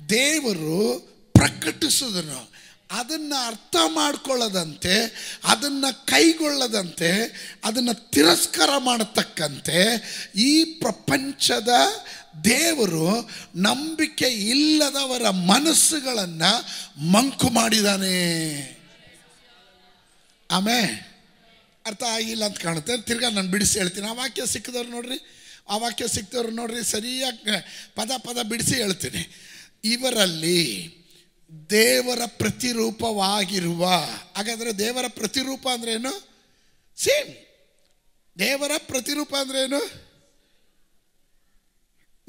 ದೇವರು 0.09 0.99
ಪ್ರಕಟಿಸಿದನು. 1.33 2.54
ಅದನ್ನು 2.95 3.47
ಅರ್ಥ 3.47 3.75
ಮಾಡ್ಕೊಳ್ಳದಂತೆ, 3.87 4.95
ಅದನ್ನು 5.43 6.05
ಕೈಗೊಳ್ಳದಂತೆ, 6.05 7.11
ಅದನ್ನು 7.63 7.93
ತಿರಸ್ಕಾರ 8.09 8.69
ಮಾಡತಕ್ಕಂತೆ, 8.77 9.79
ಈ 10.35 10.63
ಪ್ರಪಂಚದ 10.63 11.69
ದೇವರು 12.43 13.29
ನಂಬಿಕೆ 13.55 14.25
ಇಲ್ಲದವರ 14.25 15.29
ಮನಸ್ಸುಗಳನ್ನು 15.29 16.51
ಮಂಕು 17.11 17.49
ಮಾಡಿದ್ದಾನೆ 17.49 18.15
ಆಮೇ 20.51 20.81
ಅರ್ಥ 21.85 22.03
ಆಗಿಲ್ಲ 22.03 22.45
ಅಂತ 22.45 22.57
ಕಾಣುತ್ತೆ. 22.57 23.01
ತಿರ್ಗಾ 23.01 23.29
ನಾನು 23.29 23.51
ಬಿಡಿಸಿ 23.51 23.79
ಹೇಳ್ತೀನಿ. 23.79 24.07
ಆ 24.07 24.13
ವಾಕ್ಯ 24.13 24.45
ಸಿಕ್ಕಿದವ್ರು 24.45 24.89
ನೋಡ್ರಿ. 24.89 25.17
ಆ 25.69 25.77
ವಾಕ್ಯ 25.77 26.07
ಸಿಕ್ಕಿದವ್ರು 26.07 26.51
ನೋಡ್ರಿ. 26.51 26.83
ಸರಿಯಾಗಿ, 26.91 27.55
ಪದ 27.95 28.11
ಪದ 28.17 28.37
ಬಿಡಿಸಿ 28.41 28.75
ಹೇಳ್ತೀನಿ. 28.75 29.23
ಇವರಲ್ಲಿ 29.83 30.59
ದೇವರ 31.69 32.19
ಪ್ರತಿರೂಪವಾಗಿರುವ, 32.25 33.85
ಹಾಗಾದರೆ 34.35 34.71
ದೇವರ 34.71 35.05
ಪ್ರತಿರೂಪ 35.07 35.67
ಅಂದ್ರೇನು 35.67 36.27
ಸೇಮ್ 36.97 37.35
ದೇವರ 38.39 38.71
ಪ್ರತಿರೂಪ 38.77 39.35
ಅಂದ್ರೇನು 39.35 40.05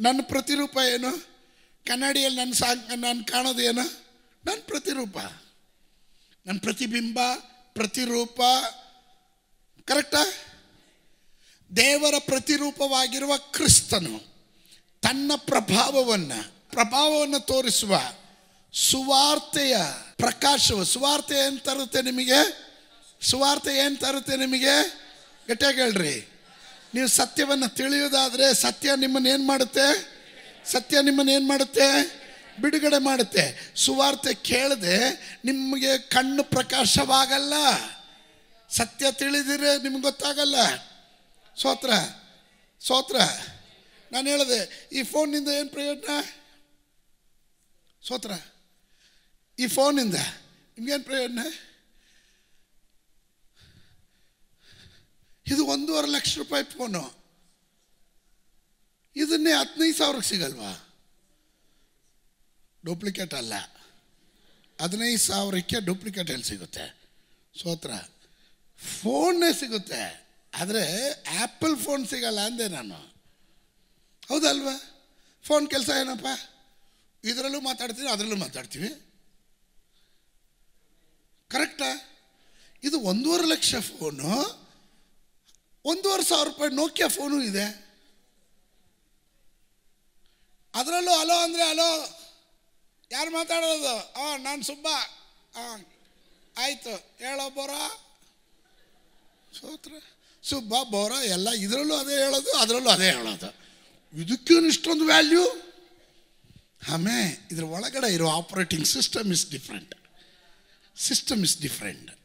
ನನ್ನ 0.00 0.20
ಪ್ರತಿರೂಪ 0.22 0.78
ಏನು? 0.94 1.26
ಕನ್ನಡಿಯಲ್ಲಿ 1.84 2.38
ನನ್ನ 2.40 2.52
ಸಾಂಗ್ 2.52 2.98
ನಾನು 2.98 3.24
ಕಾಣೋದು 3.24 3.62
ಏನು? 3.62 3.82
ನನ್ನ 4.44 4.60
ಪ್ರತಿರೂಪ. 4.66 5.18
ನನ್ನ 6.46 6.58
ಪ್ರತಿಬಿಂಬ, 6.58 7.18
ಪ್ರತಿರೂಪ. 7.72 8.40
ಕರೆಕ್ಟಾ 9.84 10.18
ದೇವರ 11.76 12.14
ಪ್ರತಿರೂಪವಾಗಿರುವ 12.18 13.36
ಕ್ರಿಸ್ತನು 13.36 14.18
ತನ್ನ 15.02 15.32
ಪ್ರಭಾವವನ್ನು 15.36 16.70
ಪ್ರಭಾವವನ್ನು 16.70 17.40
ತೋರಿಸುವ 17.40 18.00
ಸುವಾರ್ತೆಯ 18.76 19.76
ಪ್ರಕಾಶವು, 20.16 20.84
ಸುವಾರ್ತೆ 20.84 21.46
ಏನು 21.46 21.58
ತರುತ್ತೆ 21.58 22.02
ನಿಮಗೆ? 22.02 22.40
ಸುವಾರ್ತೆ 23.22 23.78
ಏನು 23.78 23.96
ತರುತ್ತೆ 23.96 24.36
ನಿಮಗೆ? 24.36 24.88
ಗಟ್ಟಿಯಾಗಿ 25.48 25.80
ಹೇಳ್ರಿ. 25.80 26.28
ನೀವು 26.94 27.08
ಸತ್ಯವನ್ನು 27.08 27.68
ತಿಳಿಯೋದಾದರೆ 27.68 28.54
ಸತ್ಯ 28.54 28.96
ನಿಮ್ಮನ್ನು 28.96 29.28
ಏನು 29.28 29.46
ಮಾಡುತ್ತೆ? 29.46 29.86
ಸತ್ಯ 30.64 31.02
ನಿಮ್ಮನ್ನು 31.02 31.32
ಏನು 31.32 31.46
ಮಾಡುತ್ತೆ? 31.46 31.88
ಬಿಡುಗಡೆ 32.60 32.98
ಮಾಡುತ್ತೆ. 32.98 33.72
ಸುವಾರ್ತೆ 33.76 34.34
ಕೇಳದೆ 34.34 34.98
ನಿಮಗೆ 35.44 35.98
ಕಣ್ಣು 35.98 36.44
ಪ್ರಕಾಶವಾಗಲ್ಲ. 36.44 37.54
ಸತ್ಯ 38.70 39.12
ತಿಳಿದಿರೆ 39.12 39.82
ನಿಮ್ಗೆ 39.82 40.02
ಗೊತ್ತಾಗಲ್ಲ. 40.02 40.76
ಸೋತ್ರ 41.56 41.90
ಸೋತ್ರ. 42.80 43.16
ನಾನು 44.12 44.28
ಹೇಳಿದೆ, 44.28 44.88
ಈ 44.92 45.02
ಫೋನಿಂದ 45.02 45.48
ಏನು 45.48 45.68
ಪ್ರಯೋಜನ? 45.68 46.20
ಸೋತ್ರ. 48.08 48.30
ಈ 49.58 49.66
ಫೋನಿಂದ 49.66 50.14
ನಿಮ್ಗೇನು 50.76 51.04
ಪ್ರಯೋಜನ 51.04 51.38
ಇದು 55.46 55.66
ಒಂದೂವರೆ 55.66 56.08
ಲಕ್ಷ 56.10 56.38
ರೂಪಾಯಿ 56.38 56.64
ಫೋನು 56.64 57.02
ಇದನ್ನೇ 59.16 59.52
ಹದಿನೈದು 59.52 59.96
ಸಾವಿರಕ್ಕೆ 59.98 60.28
ಸಿಗಲ್ವಾ? 60.28 60.72
ಡೂಪ್ಲಿಕೇಟ್ 62.84 63.34
ಅಲ್ಲ 63.34 63.54
ಹದಿನೈದು 64.80 65.18
ಸಾವಿರಕ್ಕೆ 65.18 65.80
ಡೂಪ್ಲಿಕೇಟ್ 65.80 66.30
ಎಲ್ಲಿ 66.30 66.44
ಸಿಗುತ್ತೆ. 66.44 66.84
ಸೋತ್ರ 67.62 67.90
ಫೋನೇ 69.02 69.52
ಸಿಗುತ್ತೆ. 69.52 70.02
ಆದರೆ 70.54 71.12
ಆ್ಯಪಲ್ 71.38 71.76
ಫೋನ್ 71.76 72.08
ಸಿಗಲ್ಲ 72.08 72.40
ಅಂದೆ 72.40 72.68
ನಾನು. 72.68 72.98
ಹೌದಲ್ವಾ? 74.28 74.76
ಫೋನ್ 75.44 75.70
ಕೆಲಸ 75.70 75.90
ಏನಪ್ಪ? 76.00 76.26
ಇದರಲ್ಲೂ 77.24 77.60
ಮಾತಾಡ್ತೀವಿ, 77.60 78.08
ಅದರಲ್ಲೂ 78.08 78.36
ಮಾತಾಡ್ತೀವಿ 78.36 78.90
ಕರೆಕ್ಟಾ 81.50 81.90
ಇದು 82.96 83.04
ಒಂದೂವರೆ 83.04 83.46
ಲಕ್ಷ 83.46 83.74
ಫೋನು, 83.76 84.60
ಒಂದೂವರೆ 85.84 86.24
ಸಾವಿರ 86.24 86.48
ರೂಪಾಯಿ 86.48 86.74
ನೋಕಿಯಾ 86.74 87.08
ಫೋನು 87.08 87.42
ಇದೆ. 87.42 87.86
ಅದರಲ್ಲೂ 90.74 91.10
ಅಲೋ 91.10 91.38
ಅಂದರೆ 91.38 91.62
ಅಲೋ 91.62 92.18
ಯಾರು 93.12 93.30
ಮಾತಾಡೋದು? 93.30 94.12
ಆ, 94.12 94.36
ನಾನು 94.36 94.62
ಸುಬ್ಬ. 94.62 94.86
ಹಾಂ 95.54 95.86
ಆಯಿತು, 96.58 96.96
ಹೇಳೋ 97.18 97.50
ಬೋರ? 97.50 97.70
ಸೋತ್ರ. 99.60 99.92
ಸುಬ್ಬ, 100.42 100.74
ಬೋರ 100.90 101.12
ಎಲ್ಲ 101.12 101.50
ಇದರಲ್ಲೂ 101.50 101.94
ಅದೇ 101.94 102.14
ಹೇಳೋದು, 102.14 102.52
ಅದರಲ್ಲೂ 102.52 102.90
ಅದೇ 102.90 103.10
ಹೇಳೋದು. 103.10 103.54
ಇದಕ್ಕೇನು 104.22 104.66
ಇಷ್ಟೊಂದು 104.66 105.04
ವ್ಯಾಲ್ಯೂ 105.04 105.46
ಆಮೇ, 106.92 107.48
ಇದ್ರ 107.50 107.64
ಒಳಗಡೆ 107.64 108.14
ಇರೋ 108.14 108.30
operating 108.30 108.86
system 108.86 109.32
is 109.32 109.50
different 109.50 109.94
system 110.96 111.44
is 111.44 111.58
different 111.58 112.15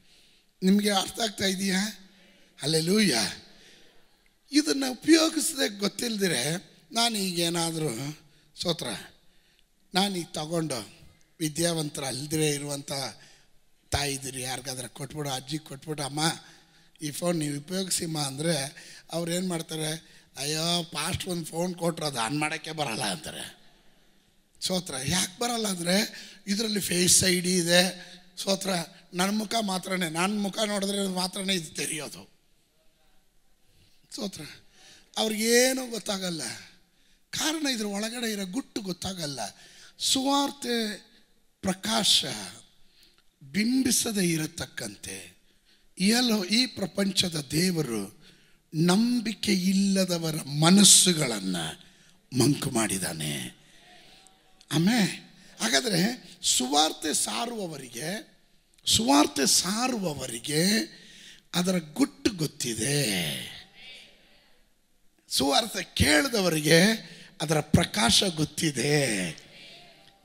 ನಿಮಗೆ 0.65 0.91
ಅರ್ಥ 1.01 1.20
ಆಗ್ತಾ 1.25 1.48
ಇದೆಯಾ? 1.56 1.82
ಅಲ್ಲೆಲೂಯ್ಯ 2.60 3.15
ಇದನ್ನು 4.51 4.88
ಉಪಯೋಗಿಸದೆ 4.98 5.68
ಗೊತ್ತಿಲ್ಲದಿರೆ 5.84 6.44
ನಾನು 6.98 7.15
ಈಗೇನಾದರೂ 7.27 7.91
ಸೋತ್ರ 8.56 8.88
ನಾನೀಗ 9.94 10.27
ತಗೊಂಡು 10.34 10.80
ವಿದ್ಯಾವಂತರ 11.39 12.03
ಅಲ್ದಿರೇ 12.13 12.50
ಇರುವಂಥ 12.58 12.91
ತಾಯಿದಿರಿ 13.91 14.41
ಯಾರಿಗಾದ್ರೆ 14.41 14.88
ಕೊಟ್ಬಿಡು 14.88 15.30
ಅಜ್ಜಿಗೆ 15.30 15.65
ಕೊಟ್ಬಿಡು, 15.70 16.03
ಅಮ್ಮ, 16.10 16.22
ಈ 17.01 17.10
ಫೋನ್ 17.12 17.38
ನೀವು 17.39 17.56
ಉಪಯೋಗಿಸಿಮ್ಮ 17.58 18.18
ಅಂದರೆ 18.30 18.56
ಅವ್ರು 19.15 19.30
ಏನು 19.38 19.48
ಮಾಡ್ತಾರೆ, 19.48 19.89
ಅಯ್ಯೋ 20.41 20.65
ಪಾಸ್ಟ್ 20.84 21.24
ಒಂದು 21.27 21.46
ಫೋನ್ 21.46 21.72
ಕೊಟ್ಟರು 21.82 22.06
ಅದು 22.06 22.20
ಆನ್ 22.25 22.38
ಮಾಡೋಕ್ಕೆ 22.44 22.72
ಬರಲ್ಲ 22.72 23.06
ಅಂತಾರೆ. 23.15 23.46
ಸೋತ್ರ 24.62 24.96
ಯಾಕೆ 25.15 25.36
ಬರಲ್ಲ 25.41 25.68
ಅಂದರೆ, 25.68 25.98
ಇದರಲ್ಲಿ 26.48 26.82
ಫೇಸ್ 26.91 27.24
ಐ 27.24 27.36
ಇದೆ 27.38 27.82
ಸೋತ್ರ 28.44 28.72
ನನ್ನ 29.13 29.38
ಮುಖ 29.38 29.56
ಮಾತ್ರನೇ 29.62 30.10
ನನ್ನ 30.10 30.41
ಮುಖ 30.41 30.60
ನೋಡಿದ್ರೆ 30.60 31.08
ಮಾತ್ರನೇ 31.08 31.53
ಇದು 31.53 31.75
ತೆರೆಯೋದು. 31.75 32.30
ಸೋತ್ರ, 34.15 34.41
ಅವ್ರಿಗೇನು 35.18 35.89
ಗೊತ್ತಾಗಲ್ಲ. 35.89 36.41
ಕಾರಣ 37.30 37.68
ಇದ್ರ 37.68 37.86
ಒಳಗಡೆ 37.86 38.32
ಇರೋ 38.32 38.46
ಗುಟ್ಟು 38.46 38.82
ಗೊತ್ತಾಗಲ್ಲ. 38.82 39.39
ಸುವಾರ್ತೆ 40.00 40.98
ಪ್ರಕಾಶ 41.62 42.25
ಬಿಂಬಿಸದೇ 43.44 44.27
ಇರತಕ್ಕಂತೆ. 44.27 45.18
ಎಲ್ಲೋ 45.98 46.44
ಈ 46.44 46.65
ಪ್ರಪಂಚದ 46.65 47.48
ದೇವರು 47.51 48.22
ನಂಬಿಕೆ 48.74 49.53
ಇಲ್ಲದವರ 49.53 50.36
ಮನಸ್ಸುಗಳನ್ನು 50.44 51.65
ಮಂಕು 52.39 52.70
ಮಾಡಿದ್ದಾನೆ 52.70 53.34
ಆಮೇ, 54.72 55.00
ಹಾಗಾದರೆ 55.62 56.01
ಸುವಾರ್ತೆ 56.41 57.13
ಸಾರುವವರಿಗೆ 57.13 58.31
ಸುವಾರ್ತೆ 58.86 59.46
ಸಾರುವವರಿಗೆ 59.46 60.66
ಅದರ 61.56 61.78
ಗುಟ್ಟು 61.94 62.32
ಗೊತ್ತಿದೆ. 62.32 63.02
ಸುವಾರ್ತೆ 65.30 65.84
ಕೇಳಿದವರಿಗೆ 65.84 66.82
ಅದರ 67.42 67.60
ಪ್ರಕಾಶ 67.60 68.24
ಗೊತ್ತಿದೆ. 68.24 69.30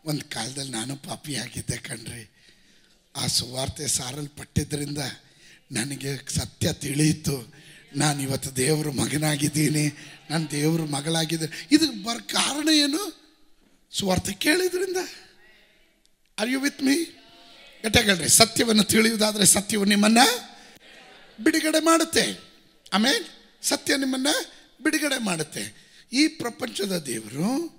ಒಂದು 0.05 0.31
ಕಾಲದಲ್ಲಿ 0.31 0.73
ನಾನು 0.73 0.97
ಪಾಪಿಯಾಗಿದ್ದೆ 0.97 1.77
ಕಣ್ರಿ. 1.77 2.31
ಆ 3.17 3.27
ಸುವಾರ್ತೆ 3.27 3.89
ಸಾರಲ್ಪಟ್ಟಿದ್ದರಿಂದ 3.89 4.99
ನನಗೆ 5.73 6.39
ಸತ್ಯ 6.39 6.73
ತಿಳಿಯಿತು. 6.73 7.55
ನಾನು 7.97 8.23
ಇವತ್ತು 8.23 8.57
ದೇವರ 8.57 8.89
ಮಗನಾಗಿದ್ದೀನಿ. 8.89 9.99
ನಾನು 10.31 10.51
ದೇವ್ರ 10.51 10.81
ಮಗಳಾಗಿದ್ದೆ. 10.81 11.69
ಇದಕ್ಕೆ 11.73 12.05
ಬರ 12.05 12.17
ಕಾರಣ 12.33 12.69
ಏನು? 12.69 13.27
ಸುವಾರ್ತೆ 13.91 14.33
ಕೇಳಿದ್ರಿಂದ. 14.33 14.97
ಆರ್ 16.39 16.51
ಯು 16.51 16.61
ವಿತ್ 16.61 16.83
ಮೀ 16.83 17.05
ಗಟ್ಟಗಳ್ರಿ 17.85 18.29
ಸತ್ಯವನ್ನು 18.29 18.85
ತಿಳಿಯುವುದಾದರೆ 18.85 19.47
ಸತ್ಯವು 19.47 19.85
ನಿಮ್ಮನ್ನ 19.85 20.19
ಬಿಡುಗಡೆ 21.45 21.81
ಮಾಡುತ್ತೆ. 21.81 22.39
ಆಮೇಲೆ 22.93 23.37
ಸತ್ಯ 23.63 23.97
ನಿಮ್ಮನ್ನ 23.97 24.27
ಬಿಡುಗಡೆ 24.83 25.19
ಮಾಡುತ್ತೆ. 25.19 25.87
ಈ 26.13 26.29
ಪ್ರಪಂಚದ 26.29 26.99
ದೇವರು 26.99 27.77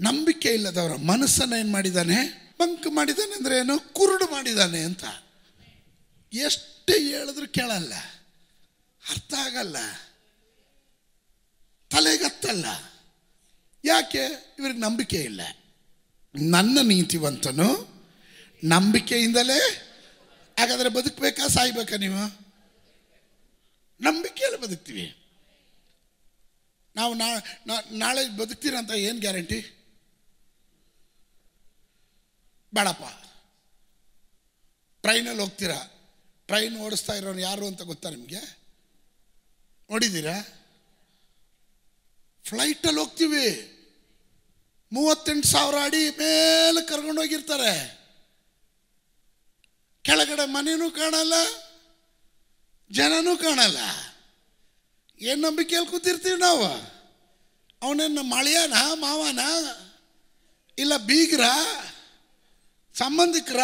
ನಂಬಿಕೆ 0.00 0.48
ಇಲ್ಲದವರ 0.48 0.94
ಮನಸ್ಸನ್ನು 0.94 1.56
ಏನು 1.56 1.72
ಮಾಡಿದ್ದಾನೆ 1.72 2.42
ಬಂಕ್ 2.60 2.86
ಮಾಡಿದ್ದಾನೆ 2.86 3.32
ಅಂದರೆ 3.32 3.58
ಏನು? 3.58 3.94
ಕುರುಡು 3.94 4.24
ಮಾಡಿದ್ದಾನೆ 4.24 4.80
ಅಂತ. 4.80 5.04
ಎಷ್ಟೇ 6.32 6.98
ಹೇಳಿದ್ರು 6.98 7.48
ಕೇಳಲ್ಲ. 7.48 7.94
ಅರ್ಥ 9.10 9.34
ಆಗಲ್ಲ. 9.34 9.76
ತಲೆಗತ್ತಲ್ಲ. 11.90 12.64
ಯಾಕೆ? 13.84 14.54
ಇವ್ರಿಗೆ 14.58 14.78
ನಂಬಿಕೆ 14.78 15.16
ಇಲ್ಲ. 15.16 15.40
ನನ್ನ 16.50 16.78
ನೀತಿವಂತನು 16.82 17.91
ನಂಬಿಕೆಯಿಂದಲೇ 18.62 19.60
ಹಾಗಾದರೆ 20.56 20.88
ಬದುಕಬೇಕಾ 20.88 21.44
ಸಾಯ್ಬೇಕಾ 21.48 21.96
ನೀವು 21.96 22.22
ನಂಬಿಕೆಯಲ್ಲಿ 24.00 24.60
ಬದುಕ್ತೀವಿ 24.60 25.06
ನಾವು 26.96 27.12
ನಾಳೆ 27.98 28.22
ಬದುಕ್ತೀರ 28.36 28.74
ಅಂತ 28.76 28.92
ಏನು 29.02 29.18
ಗ್ಯಾರಂಟಿ 29.20 29.58
ಬೇಡಪ್ಪ 32.72 33.04
ಟ್ರೈನಲ್ಲಿ 35.04 35.42
ಹೋಗ್ತೀರಾ 35.42 35.78
ಟ್ರೈನ್ 36.48 36.76
ಓಡಿಸ್ತಾ 36.76 37.14
ಇರೋನು 37.14 37.40
ಯಾರು 37.40 37.64
ಅಂತ 37.66 37.82
ಗೊತ್ತಾ 37.82 38.08
ನಿಮಗೆ 38.10 38.42
ನೋಡಿದ್ದೀರಾ 39.90 40.36
ಫ್ಲೈಟಲ್ಲಿ 42.44 43.00
ಹೋಗ್ತೀವಿ 43.00 43.46
ಮೂವತ್ತೆಂಟು 44.92 45.48
ಸಾವಿರ 45.48 45.76
ಅಡಿ 45.78 46.02
ಮೇಲೆ 46.18 46.80
ಕರ್ಕೊಂಡು 46.86 47.20
ಹೋಗಿರ್ತಾರೆ 47.20 47.72
ಕೆಳಗಡೆ 50.04 50.44
ಮನೆಯೂ 50.54 50.88
ಕಾಣಲ್ಲ, 50.90 51.34
ಜನನೂ 52.90 53.32
ಕಾಣಲ್ಲ. 53.36 53.80
ಏನು 55.20 55.40
ನಂಬಿಕೆಯಲ್ಲಿ 55.46 55.90
ಕೂತಿರ್ತೀವಿ 55.90 56.38
ನಾವು? 56.38 56.66
ಅವನೇನು 57.82 58.22
ಮಳೆಯನ 58.34 58.76
ಮಾವನ? 59.04 59.42
ಇಲ್ಲ 60.78 60.94
ಬೀಗ್ರ? 61.08 61.44
ಸಂಬಂಧಿಕರ? 62.94 63.62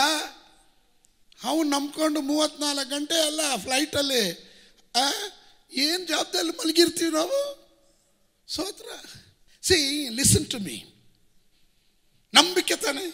ಅವನು 1.43 1.67
ನಂಬ್ಕೊಂಡು 1.71 2.21
ಮೂವತ್ತ್ನಾಲ್ಕು 2.29 2.87
ಗಂಟೆ 2.91 3.19
ಅಲ್ಲ 3.27 3.41
ಫ್ಲೈಟಲ್ಲಿ 3.65 4.23
ಏನು 5.85 6.03
ಜಾಬ್ದಲ್ಲಿ 6.07 6.53
ಮಲಗಿರ್ತೀವಿ 6.61 7.11
ನಾವು? 7.11 7.39
ಸೋತ್ರ. 8.49 8.89
ಸಿ 9.65 9.77
ಲಿಸನ್ 10.17 10.47
ಟು 10.51 10.59
ಮೀ 10.67 10.77
ನಂಬಿಕೆ 12.35 12.77
ತಾನೆ. 12.77 13.05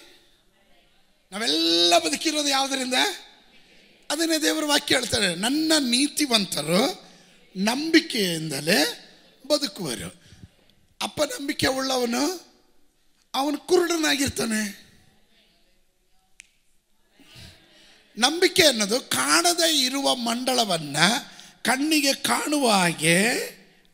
ನಾವೆಲ್ಲ 1.35 1.99
ಬದುಕಿರೋದು 1.99 2.49
ಯಾವುದರಿಂದ? 2.49 2.95
ಅದನ್ನೇ 4.11 4.39
ದೇವರ 4.39 4.65
ವಾಕ್ಯ 4.65 4.95
ಹೇಳ್ತಾರೆ. 4.95 5.35
ನನ್ನ 5.35 5.73
ನೀತಿವಂತರು 5.81 7.05
ನಂಬಿಕೆಯಿಂದಲೇ 7.57 9.11
ಬದುಕುವರು. 9.47 10.23
ಅಪ್ಪ 11.03 11.23
ನಂಬಿಕೆ 11.23 11.67
ಉಳ್ಳವನು, 11.67 12.53
ಅವನು 13.35 13.59
ಕುರುಡನಾಗಿರ್ತಾನೆ. 13.59 14.85
ನಂಬಿಕೆ 18.19 18.67
ಅನ್ನೋದು 18.67 19.01
ಕಾಣದೇ 19.01 19.85
ಇರುವ 19.85 20.15
ಮಂಡಳವನ್ನ 20.15 20.97
ಕಣ್ಣಿಗೆ 21.63 22.15
ಕಾಣುವ 22.15 22.71
ಹಾಗೆ 22.71 23.35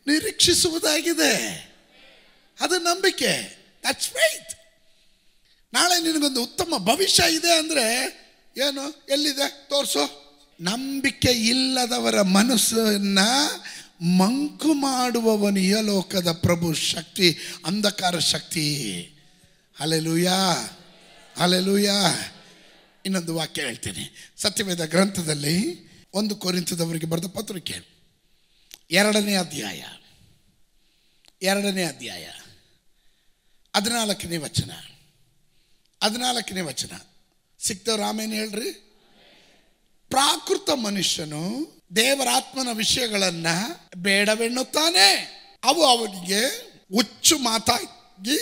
ನಿರೀಕ್ಷಿಸುವುದಾಗಿದೆ. 0.07 1.37
ಅದು 2.61 2.79
ನಂಬಿಕೆ. 2.79 3.59
ದಟ್ಸ್ 3.83 4.09
ಫೈತ್ 4.09 4.60
ನಾಳೆ 5.73 6.03
ನಿನಗೊಂದು 6.03 6.43
ಉತ್ತಮ 6.43 6.75
ಭವಿಷ್ಯ 6.77 7.35
ಇದೆ 7.35 7.59
ಅಂದರೆ 7.59 8.21
ಏನು? 8.57 9.07
ಎಲ್ಲಿದೆ? 9.09 9.67
ತೋರಿಸು. 9.69 10.21
ನಂಬಿಕೆ 10.61 11.31
ಇಲ್ಲದವರ 11.31 12.23
ಮನಸ್ಸನ್ನ 12.23 13.19
ಮಂಕು 14.03 14.75
ಮಾಡುವವನು 14.75 15.87
ಲೋಕದ 15.87 16.33
ಪ್ರಭು 16.33 16.75
ಶಕ್ತಿ, 16.75 17.39
ಅಂಧಕಾರ 17.67 18.19
ಶಕ್ತಿ. 18.19 18.97
ಅಲೆಲುಯಾ 19.81 20.37
ಅಲೆಲುಯಾ 21.37 22.15
ಇನ್ನೊಂದು 23.07 23.35
ವಾಕ್ಯ 23.35 23.63
ಹೇಳ್ತೀನಿ. 23.63 24.33
ಸತ್ಯವೇದ 24.37 24.85
ಗ್ರಂಥದಲ್ಲಿ 24.85 25.91
ಒಂದು 26.15 26.37
ಕೋರಿಂತದವರಿಗೆ 26.37 27.07
ಬರೆದ 27.07 27.25
ಪತ್ರಿಕೆ. 27.27 28.01
ಎರಡನೇ 28.91 29.35
ಅಧ್ಯಾಯ. 29.35 29.85
ಎರಡನೇ 31.43 31.85
ಅಧ್ಯಾಯ. 31.85 32.29
ಹದಿನಾಲ್ಕನೇ 33.77 34.37
ವಚನ. 34.37 34.71
ಹದಿನಾಲ್ಕನೇ 36.03 36.61
ವಚನ. 36.61 36.93
ಸಿಕ್ತವ್ರು 37.61 38.03
ಆಮೇಲೆ 38.03 38.37
ಹೇಳ್ರಿ? 38.37 38.99
ಪ್ರಾಕೃತ 40.09 40.71
ಮನುಷ್ಯನು 40.71 41.67
ದೇವರಾತ್ಮನ 41.97 42.69
ವಿಷಯಗಳನ್ನ 42.73 43.47
ಬೇಡವೆನ್ನುತ್ತಾನೆ. 43.97 45.41
ಅವು 45.65 45.85
ಅವನಿಗೆ 45.85 46.71
ಹುಚ್ಚು 46.95 47.39
ಮಾತಾಗಿ 47.39 48.39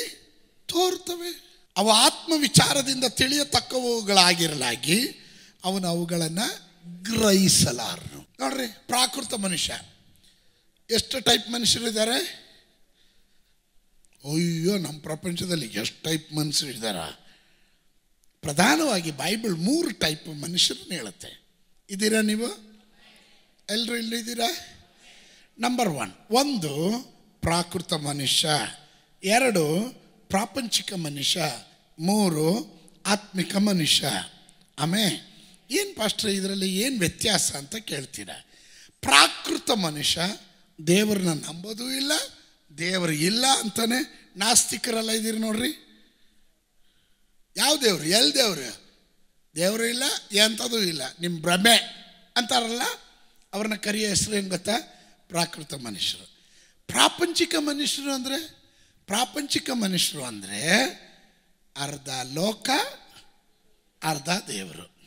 ತೋರ್ತವೆ. 0.66 1.62
ಅವು 1.76 1.90
ಆತ್ಮ 1.90 2.32
ವಿಚಾರದಿಂದ 2.40 3.04
ತಿಳಿಯತಕ್ಕವುಗಳಾಗಿರಲಾಗಿ 3.04 5.08
ಅವನು 5.64 5.88
ಅವುಗಳನ್ನು 5.88 6.68
ಗ್ರಹಿಸಲಾರನು. 7.02 8.28
ನೋಡ್ರಿ, 8.40 8.66
ಪ್ರಾಕೃತ 8.66 9.34
ಮನುಷ್ಯ. 9.34 9.80
ಎಷ್ಟು 10.90 11.20
ಟೈಪ್ 11.20 11.50
ಮನುಷ್ಯರಿದ್ದಾರೆ? 11.50 12.48
ಅಯ್ಯೋ, 14.24 14.78
ನಮ್ಮ 14.78 15.00
ಪ್ರಪಂಚದಲ್ಲಿ 15.00 15.66
ಎಷ್ಟು 15.66 16.02
ಟೈಪ್ 16.02 16.32
ಮನುಷ್ಯರಿದ್ದಾರ? 16.32 16.96
ಪ್ರಧಾನವಾಗಿ 18.42 19.10
ಬೈಬಲ್ 19.10 19.56
ಮೂರು 19.56 19.90
ಟೈಪ್ 19.90 20.28
ಮನುಷ್ಯರನ್ನ 20.28 20.92
ಹೇಳುತ್ತೆ. 20.92 21.48
ಇದ್ದೀರಾ 21.90 22.20
ನೀವು? 22.20 22.68
ಎಲ್ಲರೂ 23.70 23.96
ಇಲ್ಲಿದ್ದೀರಾ? 23.96 24.50
ನಂಬರ್ 25.58 25.88
ಒನ್ 25.88 26.12
ಒಂದು, 26.30 27.02
ಪ್ರಾಕೃತ 27.40 27.92
ಮನುಷ್ಯ. 27.92 28.48
ಎರಡು, 29.24 29.92
ಪ್ರಾಪಂಚಿಕ 30.28 30.92
ಮನುಷ್ಯ. 30.92 31.42
ಮೂರು, 31.98 32.78
ಆತ್ಮಿಕ 33.06 33.56
ಮನುಷ್ಯ. 33.56 34.08
ಆಮೇ? 34.78 35.24
ಏನು 35.70 35.96
ಪಾಸ್ಟ್ರೆ, 35.96 36.34
ಇದರಲ್ಲಿ 36.34 36.76
ಏನು 36.76 36.98
ವ್ಯತ್ಯಾಸ 36.98 37.52
ಅಂತ 37.52 37.76
ಕೇಳ್ತೀರ? 37.76 38.30
ಪ್ರಾಕೃತ 39.00 39.70
ಮನುಷ್ಯ, 39.70 40.20
ದೇವರನ್ನ 40.86 41.32
ನಂಬೋದೂ 41.32 41.90
ಇಲ್ಲ, 41.90 42.12
ದೇವರು 42.78 43.12
ಇಲ್ಲ 43.12 43.44
ಅಂತಾನೆ 43.60 44.30
ನಾಸ್ತಿಕರೆಲ್ಲ 44.36 45.10
ಇದ್ದೀರಿ 45.10 45.38
ನೋಡ್ರಿ? 45.38 45.87
ಯಾವ 47.56 47.76
ದೇವ್ರು? 47.76 48.04
ಎಲ್ಲಿ 48.04 48.34
ದೇವ್ರು? 48.34 48.88
ದೇವರು 49.56 49.84
ಇಲ್ಲ, 49.84 50.02
ಎಂಥದ್ದು 50.32 50.82
ಇಲ್ಲ. 50.82 51.02
ನಿಮ್ಮ 51.20 51.40
ಭ್ರಮೆ 51.40 51.76
ಅಂತಾರಲ್ಲ, 52.36 52.82
ಅವ್ರನ್ನ 53.52 53.74
ಕರಿಯ 53.74 54.08
ಹೆಸರು 54.08 54.36
ಏನು 54.36 54.48
ಗೊತ್ತಾ? 54.48 54.72
ಪ್ರಾಕೃತ 55.28 55.74
ಮನುಷ್ಯರು. 55.74 56.26
ಪ್ರಾಪಂಚಿಕ 56.86 57.54
ಮನುಷ್ಯರು 57.58 58.12
ಅಂದರೆ, 58.12 58.58
ಪ್ರಾಪಂಚಿಕ 59.06 59.70
ಮನುಷ್ಯರು 59.70 60.24
ಅಂದರೆ 60.24 60.62
ಅರ್ಧ 61.76 62.08
ಲೋಕ, 62.08 62.70
ಅರ್ಧ 64.02 64.28
ದೇವರು. 64.28 64.98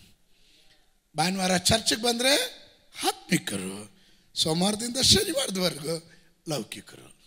ಭಾನುವಾರ 1.18 1.58
ಚರ್ಚ್ಗೆ 1.58 2.02
ಬಂದರೆ 2.02 2.62
ಆತ್ಮಿಕರು, 3.04 4.02
ಸೋಮವಾರದಿಂದ 4.36 4.98
ಶನಿವಾರದವರೆಗೂ 4.98 6.12
ಲೌಕಿಕರು. 6.50 7.22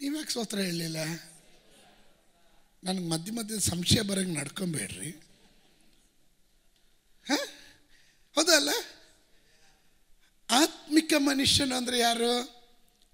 ನೀವ್ಯಾಕೆ 0.00 0.28
ಸ್ತೋತ್ರ 0.28 0.58
ಹೇಳಲಿಲ್ಲ? 0.58 0.96
ನನಗೆ 2.84 3.08
ಮಧ್ಯ 3.08 3.32
ಮಧ್ಯ 3.32 3.60
ಸಂಶಯ 3.60 4.00
ಬರಂಗೆ 4.00 4.40
ನಡ್ಕೊಬೇಡ್ರಿ. 4.40 5.10
ಹ? 7.28 7.32
ಹೌದಲ್ಲ? 8.34 8.68
ಆತ್ಮಿಕ 10.50 11.12
ಮನುಷ್ಯನು 11.16 11.74
ಅಂದರೆ 11.74 11.98
ಯಾರು? 11.98 12.62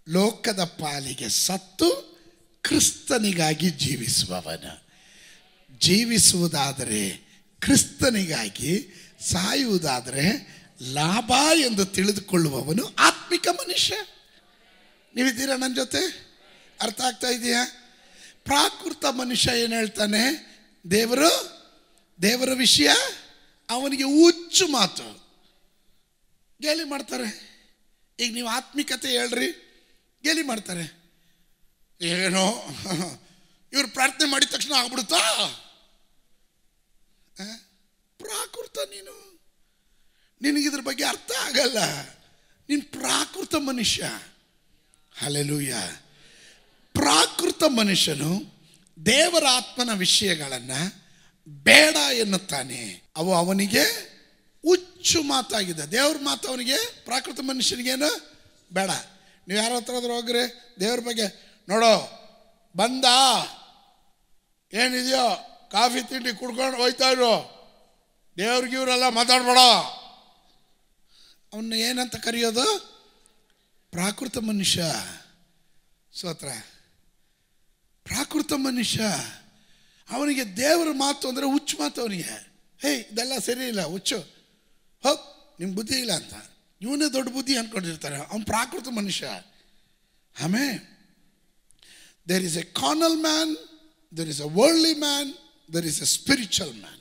ಲೋಕದ 0.09 0.65
ಪಾಲಿಗೆ 0.65 1.29
ಸತ್ತು 1.29 2.21
ಕ್ರಿಸ್ತನಿಗಾಗಿ 2.63 3.71
ಜೀವಿಸುವವನ. 3.71 4.89
ಜೀವಿಸುವುದಾದರೆ 5.79 7.11
ಕ್ರಿಸ್ತನಿಗಾಗಿ, 7.61 8.89
ಸಾಯುವುದಾದರೆ 9.21 10.57
ಲಾಭ 10.93 11.33
ಎಂದು 11.57 11.85
ತಿಳಿದುಕೊಳ್ಳುವವನು 11.85 12.95
ಆತ್ಮಿಕ 12.99 13.49
ಮನುಷ್ಯ. 13.49 13.97
ನೀವಿದ್ದೀರಾ 15.15 15.57
ನನ್ನ 15.57 15.75
ಜೊತೆ? 15.75 16.31
ಅರ್ಥ 16.81 17.01
ಆಗ್ತಾ 17.01 17.29
ಇದೆಯಾ? 17.29 17.80
ಪ್ರಾಕೃತ 18.51 19.05
ಮನುಷ್ಯ 19.05 19.51
ಏನು 19.61 19.75
ಹೇಳ್ತಾನೆ? 19.75 20.23
ದೇವರು, 20.91 21.33
ದೇವರ 22.23 22.49
ವಿಷಯ, 22.55 22.91
ಅವನಿಗೆ 23.71 24.03
ಹುಚ್ಚು 24.03 24.69
ಮಾತು. 24.69 25.29
ಗೇಲಿ 26.63 26.85
ಮಾಡ್ತಾರೆ. 26.85 27.29
ಈಗ 28.21 28.35
ನೀವು 28.35 28.49
ಆತ್ಮಿಕತೆ 28.49 29.09
ಹೇಳ್ರಿ, 29.09 29.53
ಗೇಲಿ 30.25 30.43
ಮಾಡ್ತಾರೆ. 30.43 30.85
ಏನೋ, 32.01 32.69
ಇವ್ರು 33.73 33.89
ಪ್ರಾರ್ಥನೆ 33.89 34.31
ಮಾಡಿದ 34.31 34.49
ತಕ್ಷಣ 34.51 34.73
ಆಗ್ಬಿಡುತ್ತಾ? 34.73 35.19
ಪ್ರಾಕೃತ 38.19 38.79
ನೀನು. 38.79 39.41
ನಿನಗಿದ್ರ 40.43 40.81
ಬಗ್ಗೆ 40.81 41.05
ಅರ್ಥ 41.05 41.31
ಆಗಲ್ಲ. 41.41 41.79
ನೀನು 42.69 42.93
ಪ್ರಾಕೃತ 42.93 43.55
ಮನುಷ್ಯ. 43.55 44.21
ಹಲೆಲೂಯ 45.19 45.75
ಪ್ರಾಕೃತ 47.01 47.63
ಮನುಷ್ಯನು 47.63 48.43
ದೇವರ 49.07 49.45
ಆತ್ಮನ 49.51 49.99
ವಿಷಯಗಳನ್ನು 49.99 50.95
ಬೇಡ 51.49 51.97
ಎನ್ನುತ್ತಾನೆ. 52.13 53.13
ಅವು 53.17 53.35
ಅವನಿಗೆ 53.35 53.83
ಹುಚ್ಚು 54.63 55.23
ಮಾತಾಗಿದೆ. 55.23 55.93
ದೇವ್ರ 55.93 56.17
ಮಾತು 56.23 56.49
ಅವನಿಗೆ, 56.49 57.05
ಪ್ರಾಕೃತ 57.05 57.41
ಮನುಷ್ಯನಿಗೇನು 57.41 58.39
ಬೇಡ. 58.73 58.91
ನೀವು 59.49 59.63
ಯಾರ 59.63 59.73
ಹತ್ರ 59.73 59.93
ಹೋಗ್ರಿ. 59.93 60.73
ದೇವ್ರ 60.81 61.01
ಬಗ್ಗೆ, 61.01 61.57
ನೋಡೋ, 61.69 62.11
ಬಂದ? 62.77 63.05
ಏನಿದೆಯೋ? 64.73 65.37
ಕಾಫಿ 65.73 66.09
ತಿಂಡಿ 66.09 66.39
ಕುಡ್ಕೊಂಡು 66.39 66.77
ಹೋಯ್ತಾ 66.77 67.11
ಇರು. 67.11 67.61
ದೇವ್ರಿಗೆ 68.39 68.77
ಇವರೆಲ್ಲ 68.77 69.09
ಮಾತಾಡ್ಬೇಡ. 69.09 69.59
ಅವನ್ನ 71.53 71.73
ಏನಂತ 71.73 72.17
ಕರೆಯೋದು? 72.17 72.79
ಪ್ರಾಕೃತ 73.91 74.39
ಮನುಷ್ಯ. 74.39 74.85
ಸ್ತೋತ್ರ 76.17 76.49
ಪ್ರಾಕೃತ 78.05 78.53
ಮನುಷ್ಯ. 78.53 79.03
ಅವನಿಗೆ 80.11 80.57
ದೇವರ 80.57 80.89
ಮಾತು 80.93 81.29
ಅಂದರೆ 81.29 81.47
ಹುಚ್ಚು 81.47 81.79
ಮಾತು 81.79 82.01
ಅವನಿಗೆ. 82.01 82.51
ಹೇ, 82.83 83.09
ಇದೆಲ್ಲ 83.13 83.39
ಸರಿ 83.39 83.69
ಇಲ್ಲ, 83.69 83.83
ಹುಚ್ಚು. 83.83 84.19
ಹೋಗ್ 85.03 85.21
ನಿಮ್ಮ 85.61 85.75
ಬುದ್ಧಿ 85.75 85.99
ಇಲ್ಲ 85.99 86.13
ಅಂತ. 86.13 86.35
ಇವನೇ 86.81 87.13
ದೊಡ್ಡ 87.13 87.29
ಬುದ್ಧಿ 87.29 87.57
ಅಂದ್ಕೊಂಡಿರ್ತಾರೆ 87.57 88.17
ಅವನು 88.17 88.45
ಪ್ರಾಕೃತ 88.45 88.89
ಮನುಷ್ಯ. 88.89 89.29
ಆಮೇ 90.43 90.97
there 92.29 92.45
is 92.45 92.57
a 92.57 92.63
carnal 92.63 93.17
man 93.17 93.57
there 94.17 94.29
is 94.29 94.41
a 94.41 94.45
worldly 94.45 94.95
man 94.95 95.35
there 95.73 95.87
is 95.87 96.03
a 96.03 96.05
spiritual 96.05 96.75
man 96.75 97.01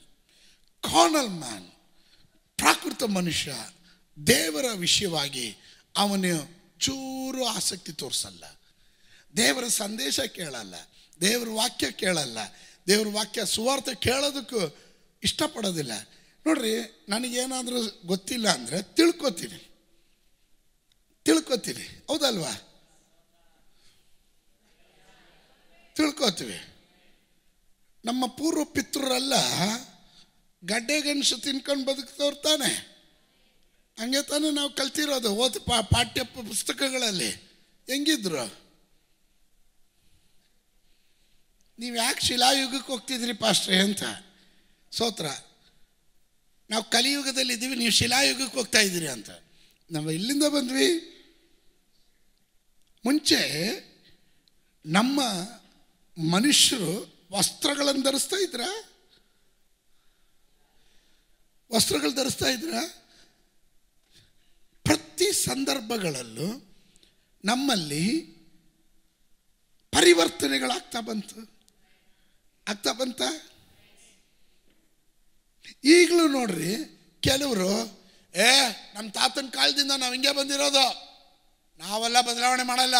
carnal 0.83 1.29
man 1.29 1.71
ಪ್ರಾಕೃತ 2.57 3.03
ಮನುಷ್ಯ, 3.03 3.55
ದೇವರ 4.27 4.65
ವಿಷಯವಾಗಿ 4.73 5.57
ಅವನು 5.97 6.59
ಚೂರು 6.79 7.45
ಆಸಕ್ತಿ 7.45 7.93
ತೋರಿಸಲ್ಲ. 7.93 8.43
ದೇವರ 9.37 9.67
ಸಂದೇಶ 9.67 10.19
ಕೇಳಲ್ಲ, 10.19 10.75
ದೇವರ 11.21 11.49
ವಾಕ್ಯ 11.49 11.91
ಕೇಳಲ್ಲ, 11.91 12.37
ದೇವ್ರ 12.87 13.07
ವಾಕ್ಯ 13.07 13.45
ಸುವಾರ್ಥ 13.45 13.89
ಕೇಳೋದಕ್ಕೂ 13.89 14.61
ಇಷ್ಟಪಡೋದಿಲ್ಲ. 15.23 15.91
ನೋಡ್ರಿ, 16.45 17.05
ನನಗೇನಾದರೂ 17.09 18.07
ಗೊತ್ತಿಲ್ಲ 18.07 18.49
ಅಂದರೆ 18.49 18.81
ತಿಳ್ಕೊತೀನಿ. 18.81 19.59
ತಿಳ್ಕೊತೀನಿ. 21.25 22.03
ಹೌದಲ್ವಾ? 22.07 22.53
ತಿಳ್ಕೊತೀವಿ. 25.95 26.59
ನಮ್ಮ 28.05 28.25
ಪೂರ್ವ 28.25 28.63
ಪಿತೃರೆಲ್ಲ 28.63 29.33
ಗಡ್ಡೆ 30.63 31.01
ಗಣಸು 31.01 31.37
ತಿನ್ಕೊಂಡು 31.37 31.85
ಬದುಕ್ತವ್ರು 31.85 32.35
ತಾನೆ. 32.35 32.71
ಹಂಗೆ 33.99 34.21
ತಾನೇ 34.21 34.51
ನಾವು 34.51 34.69
ಕಲ್ತಿರೋದು 34.69 35.35
ಓದ್ 35.35 35.59
ಪಾಠ್ಯ 35.59 36.23
ಪುಸ್ತಕಗಳಲ್ಲಿ. 36.23 37.31
ಹೆಂಗಿದ್ರು? 37.87 38.68
ನೀವು 41.79 41.95
ಯಾಕೆ 41.95 42.21
ಶಿಲಾಯುಗಕ್ಕೆ 42.21 42.91
ಹೋಗ್ತಿದ್ರಿ 42.91 43.33
ಪಾಸ್ಟ್ರೆ 43.33 43.77
ಅಂತ? 43.79 44.03
ಸೋತ್ರ, 44.91 45.25
ನಾವು 46.69 46.83
ಕಲಿಯುಗದಲ್ಲಿ 46.83 47.53
ಇದ್ದೀವಿ 47.53 47.75
ನೀವು 47.75 47.91
ಶಿಲಾಯುಗಕ್ಕೆ 47.91 48.57
ಹೋಗ್ತಾ 48.57 48.79
ಇದ್ದೀರಿ 48.79 49.07
ಅಂತ. 49.07 49.29
ನಾವು 49.91 50.11
ಇಲ್ಲಿಂದ 50.11 50.43
ಬಂದ್ವಿ. 50.43 50.99
ಮುಂಚೆ 53.05 53.39
ನಮ್ಮ 54.85 55.21
ಮನುಷ್ಯರು 56.31 57.15
ವಸ್ತ್ರಗಳನ್ನು 57.31 58.01
ಧರಿಸ್ತಾ 58.01 58.35
ಇದ್ರ? 58.35 58.61
ವಸ್ತ್ರಗಳು 61.71 62.11
ಧರಿಸ್ತಾ 62.11 62.45
ಇದ್ರ? 62.45 62.73
ಪ್ರತಿ 64.83 65.31
ಸಂದರ್ಭಗಳಲ್ಲೂ 65.31 66.77
ನಮ್ಮಲ್ಲಿ 67.45 68.21
ಪರಿವರ್ತನೆಗಳಾಗ್ತಾ 69.91 70.99
ಬಂತು. 70.99 71.58
ಆಗ್ತಾ 72.69 72.91
ಬಂತ? 72.91 73.21
ಈಗಲೂ 75.83 76.27
ನೋಡ್ರಿ 76.27 76.71
ಕೆಲವರು, 77.23 77.73
ಏ 78.35 78.49
ನಮ್ಮ 78.93 79.07
ತಾತನ 79.09 79.47
ಕಾಲದಿಂದ 79.53 79.91
ನಾವು 79.97 80.13
ಹಿಂಗೆ 80.13 80.31
ಬಂದಿರೋದು. 80.31 80.85
ನಾವೆಲ್ಲ 81.79 82.21
ಬದಲಾವಣೆ 82.21 82.63
ಮಾಡಲ್ಲ. 82.63 82.97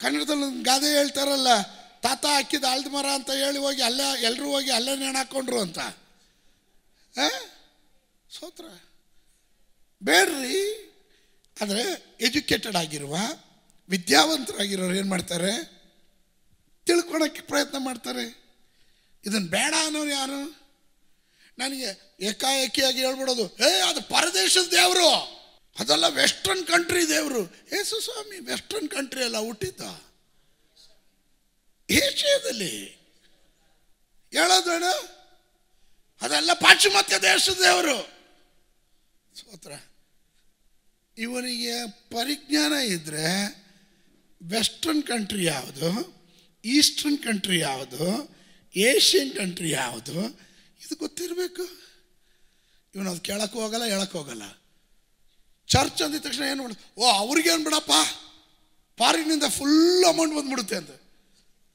ಕನ್ನಡದಲ್ಲಿ 0.00 0.44
ಒಂದು 0.44 0.62
ಗಾದೆ 0.62 0.88
ಹೇಳ್ತಾರಲ್ಲ, 0.96 1.50
ತಾತ 2.02 2.24
ಹಾಕಿದ 2.26 2.64
ಆಲ್ದ 2.64 2.86
ಮರ 2.86 3.06
ಅಂತ 3.14 3.30
ಹೇಳಿ 3.30 3.58
ಹೋಗಿ 3.58 3.82
ಅಲ್ಲೇ 3.82 4.22
ಎಲ್ಲರೂ 4.22 4.46
ಹೋಗಿ 4.50 4.70
ಅಲ್ಲೇ 4.70 4.96
ನೇಣು 4.96 5.18
ಹಾಕ್ಕೊಂಡ್ರು 5.18 5.60
ಅಂತ? 5.60 5.78
ಸೋತ್ರ. 8.30 8.64
ಬೇಡ್ರಿ. 10.02 10.58
ಆದರೆ 11.62 11.82
ಎಜುಕೇಟೆಡ್ 12.20 12.76
ಆಗಿರುವ 12.76 13.16
ವಿದ್ಯಾವಂತರಾಗಿರೋರು 13.88 14.94
ಏನು 14.94 15.10
ಮಾಡ್ತಾರೆ? 15.10 15.52
ತಿಳ್ಕೊಳಕ್ಕೆ 16.86 17.40
ಪ್ರಯತ್ನ 17.40 17.78
ಮಾಡ್ತಾರೆ. 17.78 18.24
ಇದನ್ನು 19.26 19.48
ಬೇಡ 19.48 19.74
ಅನ್ನೋರು 19.84 20.10
ಯಾರು? 20.10 20.64
ನನಗೆ 21.58 22.16
ಏಕಾಏಕಿಯಾಗಿ 22.20 22.98
ಹೇಳ್ಬಿಡೋದು 22.98 23.56
ಏ 23.68 23.80
ಅದು 23.80 24.02
ಪರದೇಶದ 24.02 24.68
ದೇವರು. 24.70 25.34
ಅದೆಲ್ಲ 25.78 26.08
ವೆಸ್ಟರ್ನ್ 26.08 26.66
ಕಂಟ್ರಿ 26.66 27.08
ದೇವರು. 27.08 27.42
ಯೇಸು 27.42 28.00
ಸ್ವಾಮಿ 28.00 28.38
ವೆಸ್ಟರ್ನ್ 28.38 28.88
ಕಂಟ್ರಿ 28.88 29.24
ಅಲ್ಲ, 29.24 29.38
ಹುಟ್ಟಿದ್ದ. 29.38 29.80
ಏಷ್ಯಾದಲ್ಲಿ. 31.90 32.86
ಹೇಳೋದೇನು? 34.32 34.92
ಅದೆಲ್ಲ 36.22 36.52
ಪಾಶ್ಚಿಮಾತ್ಯ 36.52 37.18
ದೇಶದ 37.18 37.58
ದೇವರು. 37.60 37.98
ಸೋತ್ರ, 39.36 39.72
ಇವನಿಗೆ 41.18 41.90
ಪರಿಜ್ಞಾನ 41.90 42.72
ಇದ್ದರೆ 42.72 43.26
ವೆಸ್ಟರ್ನ್ 44.42 45.02
ಕಂಟ್ರಿ 45.02 45.44
ಯಾವುದು? 45.44 46.23
ಈಸ್ಟರ್ನ್ 46.64 47.18
ಕಂಟ್ರಿ 47.18 47.58
ಯಾವುದು? 47.58 48.36
ಏಷ್ಯನ್ 48.76 49.36
ಕಂಟ್ರಿ 49.36 49.70
ಯಾವುದು? 49.70 50.26
ಇದು 50.86 50.96
ಗೊತ್ತಿರಬೇಕು. 50.96 51.62
ಇವನು 52.94 53.10
ಅದು 53.10 53.20
ಕೇಳಕ್ಕೆ 53.20 53.58
ಹೋಗಲ್ಲ, 53.58 53.84
ಹೇಳಕ್ಕೆ 53.84 54.18
ಹೋಗಲ್ಲ. 54.18 54.42
ಚರ್ಚ್ 55.68 56.02
ಅಂದಿದ 56.02 56.20
ತಕ್ಷಣ 56.20 56.42
ಏನು 56.42 56.62
ಮಾಡ, 56.62 56.72
ಓ, 56.96 57.06
ಅವ್ರಿಗೇನು 57.08 57.64
ಬಿಡಪ್ಪ? 57.64 57.90
ಫಾರಿನಿಂದ 58.98 59.42
ಫುಲ್ 59.44 60.04
ಅಮೌಂಟ್ 60.04 60.36
ಬಂದ್ಬಿಡುತ್ತೆ 60.36 60.76
ಅಂತ. 60.76 60.90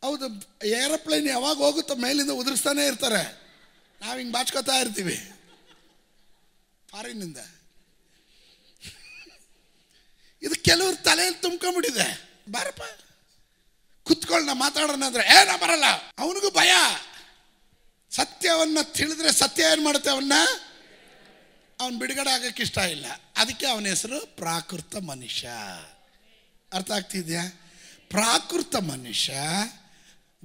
ಹೌದು, 0.02 0.26
ಏರೋಪ್ಲೇನ್ 0.66 1.28
ಯಾವಾಗ 1.28 1.58
ಹೋಗುತ್ತೋ 1.58 1.96
ಮೇಲಿಂದ 1.96 2.30
ಉದುರಿಸ್ತಾನೆ 2.30 2.86
ಇರ್ತಾರೆ. 2.86 3.50
ನಾವು 4.02 4.18
ಹಿಂಗೆ 4.18 4.34
ಬಾಚ್ಕೋತಾ 4.34 4.74
ಇರ್ತೀವಿ. 4.74 5.32
ಫಾರಿನ್ನಿಂದ. 6.90 7.38
ಇದು 10.42 10.64
ಕೆಲವ್ರ 10.64 10.96
ತಲೆಯಲ್ಲಿ 10.96 11.42
ತುಂಬ್ಕೊಂಬಿಟ್ಟಿದೆ 11.42 12.30
ಬಾರಪ್ಪ. 12.52 12.82
ಕುತ್ಕೊಳ್ಳ 14.10 14.50
ಮಾತಾಡೋಣ 14.54 15.04
ಅಂದ್ರೆ 15.06 15.24
ಏನೋ 15.28 15.58
ಬರಲ್ಲ. 15.58 15.86
ಅವನಿಗೂ 16.20 16.52
ಭಯ. 16.52 16.72
ಸತ್ಯವನ್ನ 18.12 18.78
ತಿಳಿದ್ರೆ 18.84 19.32
ಸತ್ಯ 19.32 19.64
ಏನು 19.64 19.84
ಮಾಡುತ್ತೆ 19.84 20.10
ಅವನ್ನ 20.10 20.34
ಅವನು 21.80 22.00
ಬಿಡುಗಡೆ 22.00 22.30
ಆಗಕ್ಕೆ 22.30 22.64
ಇಷ್ಟ 22.64 22.78
ಇಲ್ಲ. 22.78 23.06
ಅದಕ್ಕೆ 23.38 23.68
ಅವನ 23.68 23.86
ಹೆಸರು 23.86 24.36
ಪ್ರಾಕೃತ 24.36 24.96
ಮನುಷ್ಯ. 24.96 25.50
ಅರ್ಥ 26.74 26.92
ಆಗ್ತಿದ್ಯಾ? 26.92 27.48
ಪ್ರಾಕೃತ 28.10 28.76
ಮನುಷ್ಯ 28.76 29.34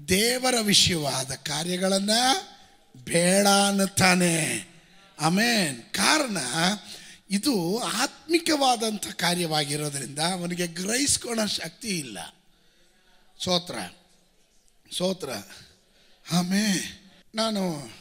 ದೇವರ 0.09 0.55
ವಿಷಯವಾದ 0.61 1.31
ಕಾರ್ಯಗಳನ್ನು 1.33 2.49
ಬೇಡ 3.05 3.47
ಅನ್ನುತ್ತಾನೆ. 3.47 4.65
ಆಮೇನ್. 5.21 5.83
ಕಾರಣ, 5.83 6.37
ಇದು 7.31 7.79
ಆತ್ಮಿಕವಾದಂಥ 7.79 9.07
ಕಾರ್ಯವಾಗಿರೋದ್ರಿಂದ 9.09 10.19
ಅವನಿಗೆ 10.19 10.67
ಗ್ರಹಿಸ್ಕೊಳ್ಳೋ 10.67 11.47
ಶಕ್ತಿ 11.47 11.89
ಇಲ್ಲ. 11.89 12.19
ಸೋತ್ರ. 13.45 13.75
ಸೋತ್ರ. 14.93 15.31
ಆಮೇ. 16.33 16.67
ನಾನು 17.35 17.93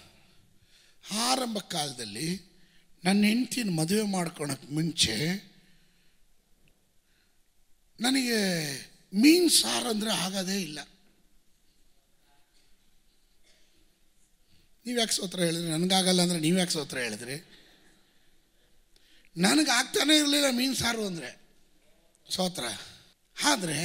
ಆರಂಭ 1.14 1.58
ಕಾಲದಲ್ಲಿ 1.58 2.54
ನನ್ನ 3.04 3.26
ಹೆಂಡತಿನ 3.26 3.70
ಮದುವೆ 3.70 4.02
ಮಾಡ್ಕೊಳಕ್ಕೆ 4.02 4.74
ಮುಂಚೆ 4.74 5.16
ನನಗೆ 8.00 8.40
ಮೀನು 9.14 9.50
ಸಾರು 9.50 9.90
ಅಂದರೆ 9.90 10.12
ಆಗೋದೇ 10.12 10.62
ಇಲ್ಲ. 10.62 10.80
ನೀವು 14.86 15.00
ಯಾಕೆ 15.00 15.12
ಸೋತ್ರ 15.12 15.40
ಹೇಳಿದ್ರಿ? 15.40 15.70
ನನಗಾಗಲ್ಲ 15.70 16.22
ಅಂದರೆ 16.22 16.40
ನೀವು 16.40 16.58
ಯಾಕೆ 16.58 16.72
ಸೋತ್ರ 16.72 16.98
ಹೇಳಿದ್ರಿ? 16.98 17.36
ನನಗೆ 19.38 19.72
ಆಗ್ತಾನೇ 19.72 20.18
ಇರಲಿಲ್ಲ 20.18 20.46
ಮೀನು 20.50 20.76
ಸಾರು 20.76 21.06
ಅಂದರೆ. 21.06 21.40
ಸೋತ್ರ. 22.32 22.64
ಆದರೆ 23.44 23.80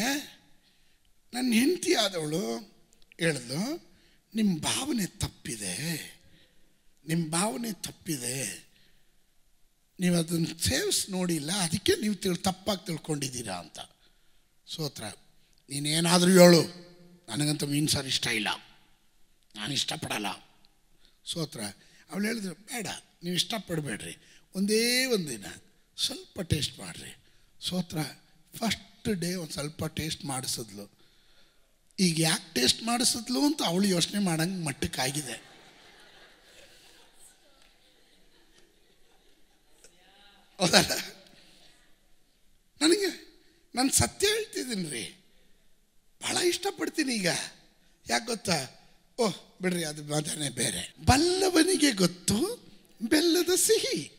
ನನ್ನ 1.32 1.50
ಹೆಂಡತಿ 1.60 1.92
ಆದವಳು 1.94 2.42
ಹೇಳಿದ್ಲು 3.20 3.62
ನಿಮ್ಮ 4.34 4.52
ಭಾವನೆ 4.60 5.06
ತಪ್ಪಿದೆ 5.22 5.74
ನಿಮ್ಮ 7.04 7.22
ಭಾವನೆ 7.30 7.70
ತಪ್ಪಿದೆ. 7.86 8.38
ನೀವು 9.98 10.16
ಅದನ್ನು 10.16 10.50
ಸೇವ್ಸ್ 10.62 11.10
ನೋಡಿಲ್ಲ 11.10 11.50
ಅದಕ್ಕೆ 11.66 11.92
ನೀವು 12.00 12.14
ತಿಳ್, 12.14 12.36
ತಪ್ಪಾಗಿ 12.38 12.82
ತಿಳ್ಕೊಂಡಿದ್ದೀರಾ 12.86 13.54
ಅಂತ. 13.58 13.78
ಸೋತ್ರ, 14.66 15.04
ನೀನೇನಾದರೂ 15.70 16.30
ಹೇಳು, 16.30 16.60
ನನಗಂತೂ 17.28 17.66
ಮೀನು 17.66 17.88
ಸಾರು 17.88 18.08
ಇಷ್ಟ 18.08 18.26
ಇಲ್ಲ, 18.26 18.50
ನಾನು 19.54 19.72
ಇಷ್ಟಪಡಲ್ಲ. 19.72 20.28
ಸೋತ್ರ, 21.24 21.60
ಅವಳು 22.10 22.24
ಹೇಳಿದ್ರು, 22.26 22.54
ಬೇಡ, 22.70 22.86
ನೀವು 23.22 23.34
ಇಷ್ಟಪಡಬೇಡ್ರಿ, 23.34 24.14
ಒಂದೇ 24.54 24.82
ಒಂದು 25.14 25.28
ದಿನ 25.30 25.46
ಸ್ವಲ್ಪ 25.98 26.40
ಟೇಸ್ಟ್ 26.52 26.78
ಮಾಡಿರಿ. 26.78 27.12
ಸೋತ್ರ, 27.60 27.98
ಫಸ್ಟ್ 28.54 29.08
ಡೇ 29.22 29.30
ಒಂದು 29.34 29.52
ಸ್ವಲ್ಪ 29.52 29.84
ಟೇಸ್ಟ್ 29.98 30.24
ಮಾಡಿಸಿದ್ಲು 30.24 30.86
ಈಗ 32.00 32.20
ಯಾಕೆ 32.20 32.54
ಟೇಸ್ಟ್ 32.54 32.82
ಮಾಡಿಸಿದ್ಲು 32.82 33.46
ಅಂತ 33.46 33.62
ಅವಳು 33.62 33.86
ಯೋಚನೆ 33.86 34.20
ಮಾಡಂಗೆ 34.20 34.64
ಮಟ್ಟಕ್ಕಾಗಿದೆ. 34.64 35.48
ಹೌದಲ್ಲ? 40.58 40.92
ನನಗೆ, 42.80 43.28
ನಾನು 43.74 43.92
ಸತ್ಯ 43.92 44.26
ಹೇಳ್ತಿದ್ದೀನಿ 44.26 44.88
ರೀ. 44.88 45.16
ಭಾಳ 46.22 46.36
ಇಷ್ಟಪಡ್ತೀನಿ 46.36 47.14
ಈಗ. 47.14 47.28
ಯಾಕೆ 48.10 48.26
ಗೊತ್ತಾ? 48.26 48.66
ಓಹ್, 49.18 49.62
ಬಿಡ್ರಿ, 49.62 49.84
ಅದು 49.84 50.04
ಮಾತಾನೆ 50.04 50.48
ಬೇರೆ. 50.48 50.94
ಬಲ್ಲವನಿಗೆ 51.04 51.92
ಗೊತ್ತು, 51.92 52.36
ಬೆಲ್ಲದ 53.02 53.54
ಸಿಹಿ. 53.54 54.12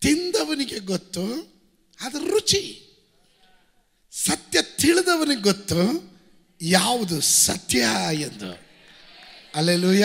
ತಿಂದವನಿಗೆ 0.00 0.78
ಗೊತ್ತು, 0.78 1.34
ಅದರ 2.00 2.18
ರುಚಿ. 2.30 2.88
ಸತ್ಯ 4.12 4.61
ತಿಳಿದವನಿಗೆ 4.82 5.40
ಗೊತ್ತು 5.40 6.12
ಯಾವುದು 6.62 7.20
ಸತ್ಯ 7.20 7.86
ಎಂದು. 8.12 8.60
ಅಲ್ಲೆಲೂಯ. 9.54 10.04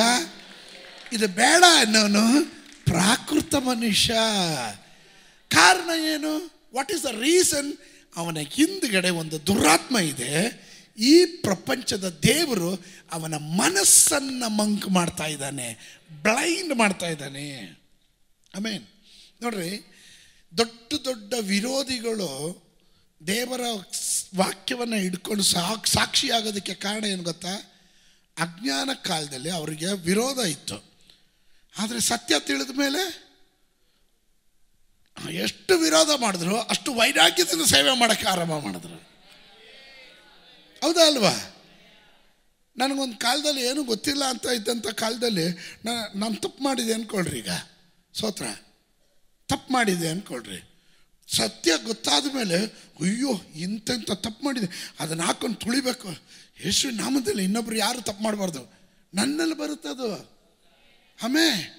ಇದು 1.13 1.27
ಬೇಡ 1.27 1.63
ಅನ್ನೋನು 1.75 2.45
ಪ್ರಾಕೃತ 2.85 3.55
ಮನುಷ್ಯ. 3.55 4.13
ಕಾರಣ 5.49 5.89
ಏನು? 6.13 6.61
ವಾಟ್ 6.75 6.91
ಈಸ್ 6.91 7.03
ದ 7.03 7.05
ರೀಸನ್ 7.05 7.73
ಅವನ 8.15 8.37
ಹಿಂದ್ಗಡೆ 8.39 9.09
ಒಂದು 9.09 9.47
ದುರಾತ್ಮ 9.47 9.97
ಇದೆ. 9.97 10.67
ಈ 10.97 11.25
ಪ್ರಪಂಚದ 11.25 12.19
ದೇವರು 12.23 12.85
ಅವನ 13.11 13.33
ಮನಸ್ಸನ್ನು 13.33 14.49
ಮಂಕ್ 14.49 14.89
ಮಾಡ್ತಾ 14.89 15.25
ಇದ್ದಾನೆ, 15.25 15.99
ಬ್ಲೈಂಡ್ 16.21 16.75
ಮಾಡ್ತಾ 16.75 17.07
ಇದ್ದಾನೆ. 17.07 17.79
ಆಮೇನ್. 18.55 18.83
ನೋಡ್ರಿ, 19.41 19.91
ದೊಡ್ಡ 20.57 20.93
ದೊಡ್ಡ 21.05 21.33
ವಿರೋಧಿಗಳು 21.39 22.63
ದೇವರ 23.27 23.61
ವಾಕ್ಯವನ್ನು 24.35 24.95
ಹಿಡ್ಕೊಂಡು 24.95 25.43
ಸಾಕ್ 25.43 25.87
ಸಾಕ್ಷಿ 25.87 26.31
ಆಗೋದಕ್ಕೆ 26.31 26.73
ಕಾರಣ 26.73 27.05
ಏನು 27.05 27.23
ಗೊತ್ತಾ? 27.23 27.53
ಅಜ್ಞಾನ 28.37 28.89
ಕಾಲದಲ್ಲಿ 28.93 29.49
ಅವರಿಗೆ 29.49 29.85
ವಿರೋಧ 29.85 30.37
ಇತ್ತು. 30.37 30.83
ಆದರೆ 31.77 31.99
ಸತ್ಯ 31.99 32.39
ತಿಳಿದ 32.39 32.69
ಮೇಲೆ 32.69 33.27
ಎಷ್ಟು 35.31 35.77
ವಿರೋಧ 35.77 36.09
ಮಾಡಿದ್ರು, 36.19 36.61
ಅಷ್ಟು 36.61 36.93
ವೈರಾಗ್ಯದಿಂದ 36.93 37.61
ಸೇವೆ 37.61 37.99
ಮಾಡೋಕ್ಕೆ 37.99 38.27
ಆರಂಭ 38.27 38.51
ಮಾಡಿದ್ರು. 38.51 38.97
ಹೌದಾ 40.81 41.07
ಅಲ್ವಾ? 41.07 41.53
ನನಗೊಂದು 42.77 43.17
ಕಾಲದಲ್ಲಿ 43.17 43.61
ಏನು 43.61 43.83
ಗೊತ್ತಿಲ್ಲ 43.83 44.23
ಅಂತ 44.23 44.45
ಇದ್ದಂಥ 44.45 44.87
ಕಾಲದಲ್ಲಿ 44.87 45.77
ನಾನು 46.15 46.35
ತಪ್ಪು 46.35 46.63
ಮಾಡಿದೆ 46.63 46.93
ಅಂದ್ಕೊಳ್ರಿ 46.93 47.39
ಈಗ. 47.39 47.49
ಸೋತ್ರ, 48.13 48.45
ತಪ್ಪು 49.47 49.73
ಮಾಡಿದೆ 49.73 50.07
ಅಂದ್ಕೊಳ್ರಿ 50.07 50.76
ಸತ್ಯ 51.35 51.71
ಗೊತ್ತಾದ 51.83 52.35
ಮೇಲೆ, 52.35 52.57
ಅಯ್ಯೋ 53.01 53.41
ಇಂಥ 53.55 53.91
ತಪ್ಪು 54.13 54.45
ಮಾಡಿದೆ. 54.45 54.93
ಅದನ್ನು 54.99 55.23
ಹಾಕೊಂಡು 55.23 55.57
ತುಳಿಬೇಕು. 55.57 56.09
ಯೇಸು 56.65 56.89
ನಾಮದಲ್ಲಿ 56.89 57.43
ಇನ್ನೊಬ್ರು 57.43 57.75
ಯಾರು 57.75 58.01
ತಪ್ಪು 58.01 58.23
ಮಾಡಬಾರ್ದು? 58.23 58.73
ನನ್ನಲ್ಲಿ 59.13 59.57
ಬರುತ್ತದು 59.57 60.37
ಆಮೇ. 61.23 61.73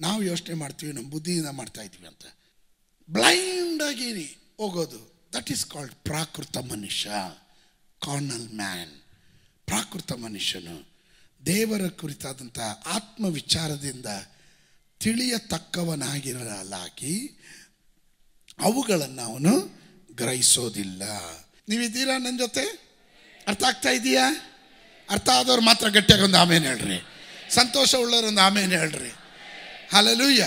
ನಾವು 0.00 0.22
ಯೋಚನೆ 0.22 0.54
ಮಾಡ್ತೀವಿ, 0.54 0.92
ನಮ್ಮ 0.92 1.10
ಬುದ್ಧಿಯಿಂದ 1.10 1.48
ಮಾಡ್ತಾ 1.48 1.82
ಇದ್ದೀವಿ 1.82 2.06
ಅಂತ. 2.06 2.36
ಬ್ಲೈಂಡಾಗಿ 3.10 4.38
ಹೋಗೋದು. 4.56 5.28
ದಟ್ 5.34 5.50
ಈಸ್ 5.50 5.66
ಕಾಲ್ಡ್ 5.66 5.94
ಪ್ರಾಕೃತ 5.94 6.56
ಮನುಷ್ಯ. 6.56 7.10
ಕಾರ್ನಲ್ 8.04 8.48
ಮ್ಯಾನ್ 8.54 9.02
ಪ್ರಾಕೃತ 9.66 10.12
ಮನುಷ್ಯನು. 10.12 10.87
ದೇವರ 11.48 11.88
ಕುರಿತಾದಂಥ 11.88 12.58
ಆತ್ಮ 12.86 13.26
ವಿಚಾರದಿಂದ 13.26 14.06
ತಿಳಿಯತಕ್ಕವನಾಗಿರಲಾಗಿ 14.98 17.40
ಅವುಗಳನ್ನು 18.58 19.22
ಅವನು 19.22 19.78
ಗ್ರಹಿಸೋದಿಲ್ಲ. 20.12 21.02
ನೀವಿದ್ದೀರಾ 21.68 22.18
ನನ್ನ 22.18 22.38
ಜೊತೆ? 22.38 22.88
ಅರ್ಥ 23.48 23.64
ಆಗ್ತಾ 23.64 23.90
ಇದೆಯಾ? 23.90 24.30
ಅರ್ಥ 25.10 25.28
ಆದವ್ರು 25.28 25.62
ಮಾತ್ರ 25.62 25.88
ಗಟ್ಟಿಯಾಗಿ 25.88 26.24
ಒಂದು 26.24 26.38
ಆಮೇಲೆ 26.38 26.66
ಹೇಳ್ರಿ. 26.66 27.06
ಸಂತೋಷ 27.54 27.94
ಉಳ್ಳವರೊಂದು 27.94 28.40
ಆಮೇಲೆ 28.40 28.78
ಹೇಳ್ರಿ. 28.78 29.12
ಹಾಲಲೂಯ 29.92 30.42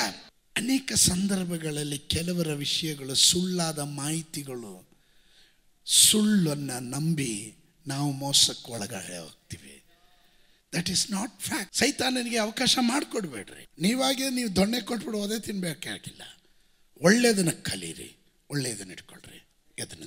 ಅನೇಕ 0.58 0.94
ಸಂದರ್ಭಗಳಲ್ಲಿ 0.94 2.00
ಕೆಲವರ 2.00 2.48
ವಿಷಯಗಳು 2.48 3.16
ಸುಳ್ಳಾದ 3.16 3.80
ಮಾಹಿತಿಗಳು 3.80 4.92
ಸುಳ್ಳನ್ನು 5.86 6.80
ನಂಬಿ 6.80 7.54
ನಾವು 7.88 8.12
ಮೋಸಕ್ಕೆ 8.12 8.72
ಒಳಗಡೆ 8.72 9.20
ಹೋಗ್ತೀವಿ 9.20 9.81
ದಟ್ 10.76 10.90
ಈಸ್ 10.90 11.12
ನಾಟ್ 11.12 11.40
ಫ್ಯಾಕ್ಟ್ 11.42 11.76
ಸೈತಾನನಿಗೆ 11.76 12.38
ಅವಕಾಶ 12.38 12.78
ಮಾಡಿಕೊಡ್ಬೇಡ್ರಿ. 12.82 13.68
ನೀವಾಗೆ 13.80 14.30
ನೀವು 14.30 14.56
ದೊಣ್ಣೆ 14.56 14.82
ಕೊಟ್ಬಿಡು 14.82 15.18
ಓದೇ 15.18 15.40
ತಿನ್ಬೇಕಾಗಿಲ್ಲ 15.40 16.22
ಒಳ್ಳೆಯದನ್ನು 17.02 17.64
ಕಲೀರಿ 17.64 18.18
ಒಳ್ಳೆಯದನ್ನು 18.50 18.94
ಇಟ್ಕೊಳ್ರಿ 18.94 19.48
ಎದನ್ನ 19.80 20.04